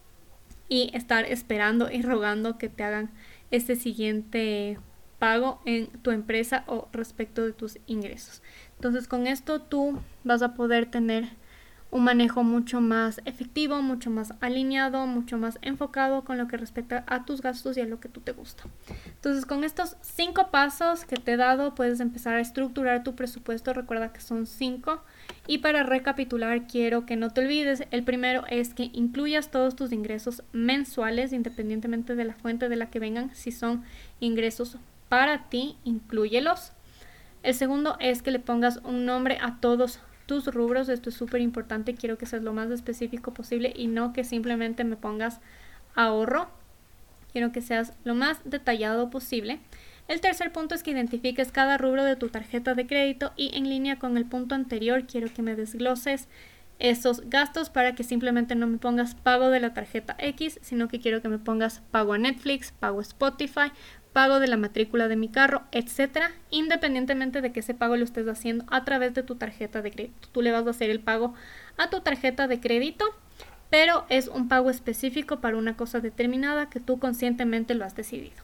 y 0.69 0.89
estar 0.95 1.23
esperando 1.25 1.91
y 1.91 2.01
rogando 2.01 2.57
que 2.57 2.67
te 2.67 2.83
hagan 2.83 3.11
este 3.51 3.75
siguiente 3.75 4.79
pago 5.21 5.61
en 5.65 5.85
tu 6.01 6.09
empresa 6.09 6.63
o 6.65 6.87
respecto 6.91 7.45
de 7.45 7.53
tus 7.53 7.77
ingresos. 7.85 8.41
Entonces 8.77 9.07
con 9.07 9.27
esto 9.27 9.61
tú 9.61 9.99
vas 10.23 10.41
a 10.41 10.55
poder 10.55 10.87
tener 10.87 11.29
un 11.91 12.05
manejo 12.05 12.43
mucho 12.43 12.81
más 12.81 13.21
efectivo, 13.25 13.83
mucho 13.83 14.09
más 14.09 14.33
alineado, 14.39 15.05
mucho 15.05 15.37
más 15.37 15.59
enfocado 15.61 16.23
con 16.23 16.39
lo 16.39 16.47
que 16.47 16.57
respecta 16.57 17.03
a 17.05 17.23
tus 17.23 17.43
gastos 17.43 17.77
y 17.77 17.81
a 17.81 17.85
lo 17.85 17.99
que 17.99 18.09
tú 18.09 18.21
te 18.21 18.31
gusta. 18.31 18.63
Entonces, 19.05 19.45
con 19.45 19.63
estos 19.63 19.95
cinco 20.01 20.49
pasos 20.49 21.05
que 21.05 21.17
te 21.17 21.33
he 21.33 21.37
dado, 21.37 21.75
puedes 21.75 21.99
empezar 21.99 22.35
a 22.35 22.39
estructurar 22.39 23.03
tu 23.03 23.13
presupuesto. 23.13 23.73
Recuerda 23.73 24.13
que 24.13 24.21
son 24.21 24.47
cinco. 24.47 25.03
Y 25.45 25.59
para 25.59 25.83
recapitular, 25.83 26.65
quiero 26.65 27.05
que 27.05 27.17
no 27.17 27.29
te 27.29 27.41
olvides, 27.41 27.83
el 27.91 28.03
primero 28.03 28.45
es 28.49 28.73
que 28.73 28.89
incluyas 28.93 29.51
todos 29.51 29.75
tus 29.75 29.91
ingresos 29.91 30.43
mensuales, 30.51 31.31
independientemente 31.31 32.15
de 32.15 32.23
la 32.23 32.33
fuente 32.33 32.69
de 32.69 32.75
la 32.77 32.89
que 32.89 32.99
vengan. 32.99 33.35
Si 33.35 33.51
son 33.51 33.83
ingresos 34.21 34.77
para 35.11 35.49
ti, 35.49 35.75
incluyelos. 35.83 36.71
El 37.43 37.53
segundo 37.53 37.97
es 37.99 38.21
que 38.21 38.31
le 38.31 38.39
pongas 38.39 38.77
un 38.85 39.05
nombre 39.05 39.39
a 39.41 39.57
todos 39.59 39.99
tus 40.25 40.45
rubros. 40.47 40.87
Esto 40.87 41.09
es 41.09 41.15
súper 41.15 41.41
importante. 41.41 41.95
Quiero 41.95 42.17
que 42.17 42.25
seas 42.25 42.43
lo 42.43 42.53
más 42.53 42.71
específico 42.71 43.33
posible 43.33 43.73
y 43.75 43.87
no 43.87 44.13
que 44.13 44.23
simplemente 44.23 44.85
me 44.85 44.95
pongas 44.95 45.41
ahorro. 45.95 46.47
Quiero 47.33 47.51
que 47.51 47.59
seas 47.59 47.91
lo 48.05 48.15
más 48.15 48.39
detallado 48.45 49.09
posible. 49.09 49.59
El 50.07 50.21
tercer 50.21 50.53
punto 50.53 50.75
es 50.75 50.81
que 50.81 50.91
identifiques 50.91 51.51
cada 51.51 51.77
rubro 51.77 52.05
de 52.05 52.15
tu 52.15 52.29
tarjeta 52.29 52.73
de 52.73 52.87
crédito 52.87 53.33
y 53.35 53.53
en 53.57 53.67
línea 53.67 53.99
con 53.99 54.15
el 54.15 54.23
punto 54.23 54.55
anterior 54.55 55.07
quiero 55.07 55.27
que 55.33 55.41
me 55.41 55.57
desgloses 55.57 56.29
esos 56.81 57.29
gastos 57.29 57.69
para 57.69 57.93
que 57.93 58.03
simplemente 58.03 58.55
no 58.55 58.65
me 58.65 58.79
pongas 58.79 59.13
pago 59.13 59.49
de 59.49 59.59
la 59.59 59.73
tarjeta 59.73 60.15
X, 60.17 60.57
sino 60.63 60.87
que 60.87 60.99
quiero 60.99 61.21
que 61.21 61.29
me 61.29 61.37
pongas 61.37 61.81
pago 61.91 62.13
a 62.13 62.17
Netflix, 62.17 62.71
pago 62.71 62.99
a 62.99 63.03
Spotify, 63.03 63.71
pago 64.13 64.39
de 64.39 64.47
la 64.47 64.57
matrícula 64.57 65.07
de 65.07 65.15
mi 65.15 65.29
carro, 65.29 65.63
etcétera, 65.71 66.31
independientemente 66.49 67.41
de 67.41 67.51
que 67.51 67.61
ese 67.61 67.73
pago 67.73 67.95
lo 67.95 68.03
estés 68.03 68.27
haciendo 68.27 68.65
a 68.69 68.83
través 68.83 69.13
de 69.13 69.23
tu 69.23 69.35
tarjeta 69.35 69.81
de 69.81 69.91
crédito. 69.91 70.27
Tú 70.31 70.41
le 70.41 70.51
vas 70.51 70.67
a 70.67 70.71
hacer 70.71 70.89
el 70.89 70.99
pago 70.99 71.33
a 71.77 71.89
tu 71.89 72.01
tarjeta 72.01 72.47
de 72.47 72.59
crédito, 72.59 73.05
pero 73.69 74.05
es 74.09 74.27
un 74.27 74.47
pago 74.47 74.69
específico 74.69 75.39
para 75.39 75.57
una 75.57 75.77
cosa 75.77 76.01
determinada 76.01 76.69
que 76.69 76.79
tú 76.79 76.99
conscientemente 76.99 77.73
lo 77.73 77.85
has 77.85 77.95
decidido. 77.95 78.35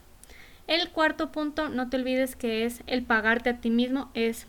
El 0.66 0.90
cuarto 0.90 1.32
punto, 1.32 1.68
no 1.68 1.88
te 1.88 1.96
olvides 1.96 2.36
que 2.36 2.64
es 2.64 2.82
el 2.86 3.02
pagarte 3.02 3.50
a 3.50 3.60
ti 3.60 3.70
mismo. 3.70 4.10
Es 4.14 4.46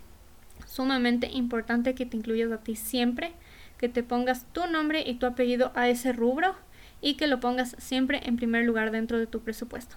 sumamente 0.66 1.30
importante 1.32 1.96
que 1.96 2.06
te 2.06 2.18
incluyas 2.18 2.52
a 2.52 2.58
ti 2.58 2.76
siempre, 2.76 3.34
que 3.78 3.90
te 3.90 4.04
pongas 4.04 4.46
tu 4.52 4.68
nombre 4.68 5.04
y 5.06 5.16
tu 5.16 5.26
apellido 5.26 5.72
a 5.76 5.88
ese 5.88 6.12
rubro 6.12 6.56
y 7.02 7.16
que 7.16 7.28
lo 7.28 7.40
pongas 7.40 7.76
siempre 7.78 8.22
en 8.26 8.36
primer 8.36 8.66
lugar 8.66 8.92
dentro 8.92 9.18
de 9.18 9.28
tu 9.28 9.40
presupuesto. 9.40 9.96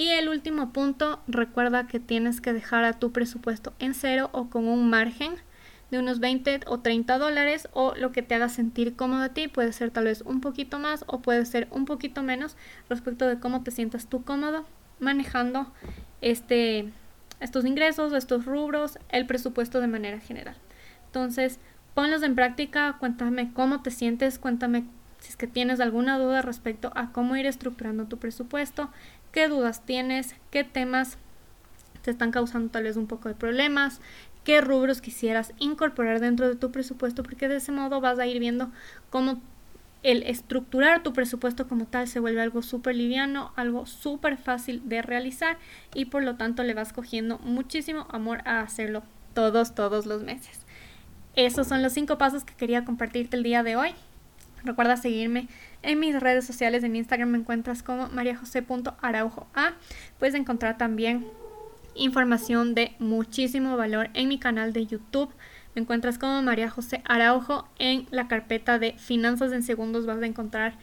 Y 0.00 0.08
el 0.08 0.30
último 0.30 0.72
punto, 0.72 1.20
recuerda 1.28 1.86
que 1.86 2.00
tienes 2.00 2.40
que 2.40 2.54
dejar 2.54 2.84
a 2.84 2.94
tu 2.94 3.12
presupuesto 3.12 3.74
en 3.80 3.92
cero 3.92 4.30
o 4.32 4.48
con 4.48 4.66
un 4.66 4.88
margen 4.88 5.34
de 5.90 5.98
unos 5.98 6.20
20 6.20 6.60
o 6.68 6.80
30 6.80 7.18
dólares 7.18 7.68
o 7.74 7.94
lo 7.94 8.10
que 8.10 8.22
te 8.22 8.34
haga 8.34 8.48
sentir 8.48 8.96
cómodo 8.96 9.24
a 9.24 9.28
ti. 9.34 9.46
Puede 9.46 9.74
ser 9.74 9.90
tal 9.90 10.04
vez 10.04 10.22
un 10.22 10.40
poquito 10.40 10.78
más 10.78 11.04
o 11.06 11.20
puede 11.20 11.44
ser 11.44 11.68
un 11.70 11.84
poquito 11.84 12.22
menos 12.22 12.56
respecto 12.88 13.28
de 13.28 13.40
cómo 13.40 13.62
te 13.62 13.72
sientas 13.72 14.06
tú 14.06 14.24
cómodo 14.24 14.64
manejando 15.00 15.70
este, 16.22 16.90
estos 17.40 17.66
ingresos, 17.66 18.14
estos 18.14 18.46
rubros, 18.46 18.98
el 19.10 19.26
presupuesto 19.26 19.82
de 19.82 19.88
manera 19.88 20.18
general. 20.18 20.56
Entonces, 21.04 21.60
ponlos 21.92 22.22
en 22.22 22.34
práctica, 22.36 22.96
cuéntame 22.98 23.52
cómo 23.52 23.82
te 23.82 23.90
sientes, 23.90 24.38
cuéntame 24.38 24.86
si 25.20 25.28
es 25.28 25.36
que 25.36 25.46
tienes 25.46 25.80
alguna 25.80 26.18
duda 26.18 26.42
respecto 26.42 26.90
a 26.94 27.12
cómo 27.12 27.36
ir 27.36 27.46
estructurando 27.46 28.06
tu 28.06 28.18
presupuesto, 28.18 28.90
qué 29.32 29.48
dudas 29.48 29.84
tienes, 29.84 30.34
qué 30.50 30.64
temas 30.64 31.18
te 32.02 32.10
están 32.10 32.30
causando 32.30 32.70
tal 32.70 32.84
vez 32.84 32.96
un 32.96 33.06
poco 33.06 33.28
de 33.28 33.34
problemas, 33.34 34.00
qué 34.44 34.60
rubros 34.60 35.00
quisieras 35.00 35.52
incorporar 35.58 36.20
dentro 36.20 36.48
de 36.48 36.56
tu 36.56 36.70
presupuesto, 36.70 37.22
porque 37.22 37.48
de 37.48 37.56
ese 37.56 37.72
modo 37.72 38.00
vas 38.00 38.18
a 38.18 38.26
ir 38.26 38.38
viendo 38.40 38.70
cómo 39.10 39.40
el 40.02 40.22
estructurar 40.22 41.02
tu 41.02 41.12
presupuesto 41.12 41.68
como 41.68 41.84
tal 41.84 42.08
se 42.08 42.20
vuelve 42.20 42.40
algo 42.40 42.62
súper 42.62 42.96
liviano, 42.96 43.52
algo 43.56 43.84
súper 43.84 44.38
fácil 44.38 44.82
de 44.88 45.02
realizar 45.02 45.58
y 45.94 46.06
por 46.06 46.22
lo 46.22 46.36
tanto 46.36 46.62
le 46.62 46.72
vas 46.72 46.92
cogiendo 46.92 47.38
muchísimo 47.40 48.06
amor 48.10 48.40
a 48.46 48.60
hacerlo 48.60 49.02
todos, 49.34 49.74
todos 49.74 50.06
los 50.06 50.22
meses. 50.22 50.64
Esos 51.36 51.68
son 51.68 51.82
los 51.82 51.92
cinco 51.92 52.18
pasos 52.18 52.44
que 52.44 52.54
quería 52.54 52.84
compartirte 52.84 53.36
el 53.36 53.42
día 53.42 53.62
de 53.62 53.76
hoy. 53.76 53.90
Recuerda 54.64 54.96
seguirme 54.96 55.48
en 55.82 55.98
mis 55.98 56.18
redes 56.18 56.46
sociales. 56.46 56.84
En 56.84 56.96
Instagram 56.96 57.30
me 57.30 57.38
encuentras 57.38 57.82
como 57.82 58.08
mariajose.araujoa. 58.08 59.74
Puedes 60.18 60.34
encontrar 60.34 60.78
también 60.78 61.26
información 61.94 62.74
de 62.74 62.94
muchísimo 62.98 63.76
valor 63.76 64.10
en 64.14 64.28
mi 64.28 64.38
canal 64.38 64.72
de 64.72 64.86
YouTube. 64.86 65.30
Me 65.74 65.82
encuentras 65.82 66.18
como 66.18 66.42
María 66.42 66.70
José 66.70 67.02
Araujo. 67.04 67.68
En 67.78 68.06
la 68.10 68.28
carpeta 68.28 68.78
de 68.78 68.94
Finanzas 68.98 69.52
en 69.52 69.62
Segundos 69.62 70.06
vas 70.06 70.22
a 70.22 70.26
encontrar 70.26 70.74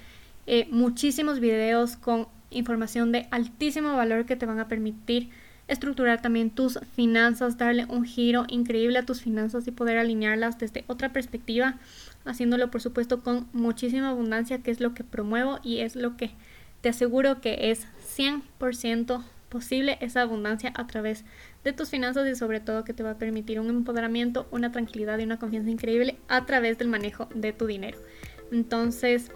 eh, 0.45 0.67
muchísimos 0.71 1.39
videos 1.39 1.97
con 1.97 2.27
información 2.49 3.11
de 3.11 3.27
altísimo 3.31 3.95
valor 3.95 4.25
que 4.25 4.35
te 4.35 4.45
van 4.45 4.59
a 4.59 4.67
permitir 4.67 5.29
estructurar 5.67 6.21
también 6.21 6.49
tus 6.49 6.79
finanzas, 6.95 7.57
darle 7.57 7.85
un 7.89 8.05
giro 8.05 8.45
increíble 8.47 8.99
a 8.99 9.05
tus 9.05 9.21
finanzas 9.21 9.67
y 9.67 9.71
poder 9.71 9.97
alinearlas 9.97 10.57
desde 10.57 10.85
otra 10.87 11.11
perspectiva 11.13 11.77
haciéndolo 12.27 12.69
por 12.69 12.81
supuesto 12.81 13.21
con 13.21 13.47
muchísima 13.53 14.09
abundancia, 14.09 14.59
que 14.59 14.71
es 14.71 14.79
lo 14.79 14.93
que 14.93 15.03
promuevo 15.03 15.59
y 15.63 15.79
es 15.79 15.95
lo 15.95 16.17
que 16.17 16.31
te 16.81 16.89
aseguro 16.89 17.41
que 17.41 17.71
es 17.71 17.87
100% 18.17 19.23
posible 19.49 19.97
esa 20.01 20.21
abundancia 20.21 20.73
a 20.75 20.87
través 20.87 21.23
de 21.63 21.73
tus 21.73 21.89
finanzas 21.89 22.27
y 22.27 22.35
sobre 22.35 22.59
todo 22.59 22.83
que 22.83 22.93
te 22.93 23.03
va 23.03 23.11
a 23.11 23.17
permitir 23.17 23.59
un 23.59 23.69
empoderamiento, 23.69 24.47
una 24.51 24.71
tranquilidad 24.71 25.17
y 25.19 25.23
una 25.23 25.39
confianza 25.39 25.69
increíble 25.69 26.17
a 26.27 26.45
través 26.45 26.77
del 26.77 26.89
manejo 26.89 27.29
de 27.33 27.53
tu 27.53 27.65
dinero. 27.65 27.97
Entonces, 28.51 29.31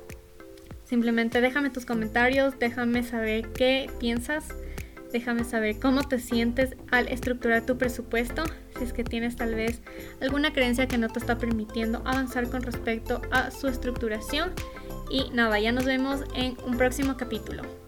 simplemente 0.85 1.41
déjame 1.41 1.69
tus 1.69 1.85
comentarios, 1.85 2.59
déjame 2.59 3.03
saber 3.03 3.49
qué 3.53 3.89
piensas 3.99 4.49
Déjame 5.11 5.43
saber 5.43 5.79
cómo 5.79 6.03
te 6.03 6.19
sientes 6.19 6.75
al 6.89 7.07
estructurar 7.07 7.65
tu 7.65 7.77
presupuesto, 7.77 8.43
si 8.77 8.83
es 8.83 8.93
que 8.93 9.03
tienes 9.03 9.35
tal 9.35 9.55
vez 9.55 9.81
alguna 10.21 10.53
creencia 10.53 10.87
que 10.87 10.97
no 10.97 11.09
te 11.09 11.19
está 11.19 11.37
permitiendo 11.37 12.01
avanzar 12.05 12.49
con 12.49 12.61
respecto 12.61 13.21
a 13.31 13.51
su 13.51 13.67
estructuración. 13.67 14.53
Y 15.09 15.29
nada, 15.31 15.59
ya 15.59 15.71
nos 15.71 15.85
vemos 15.85 16.21
en 16.35 16.55
un 16.65 16.77
próximo 16.77 17.17
capítulo. 17.17 17.80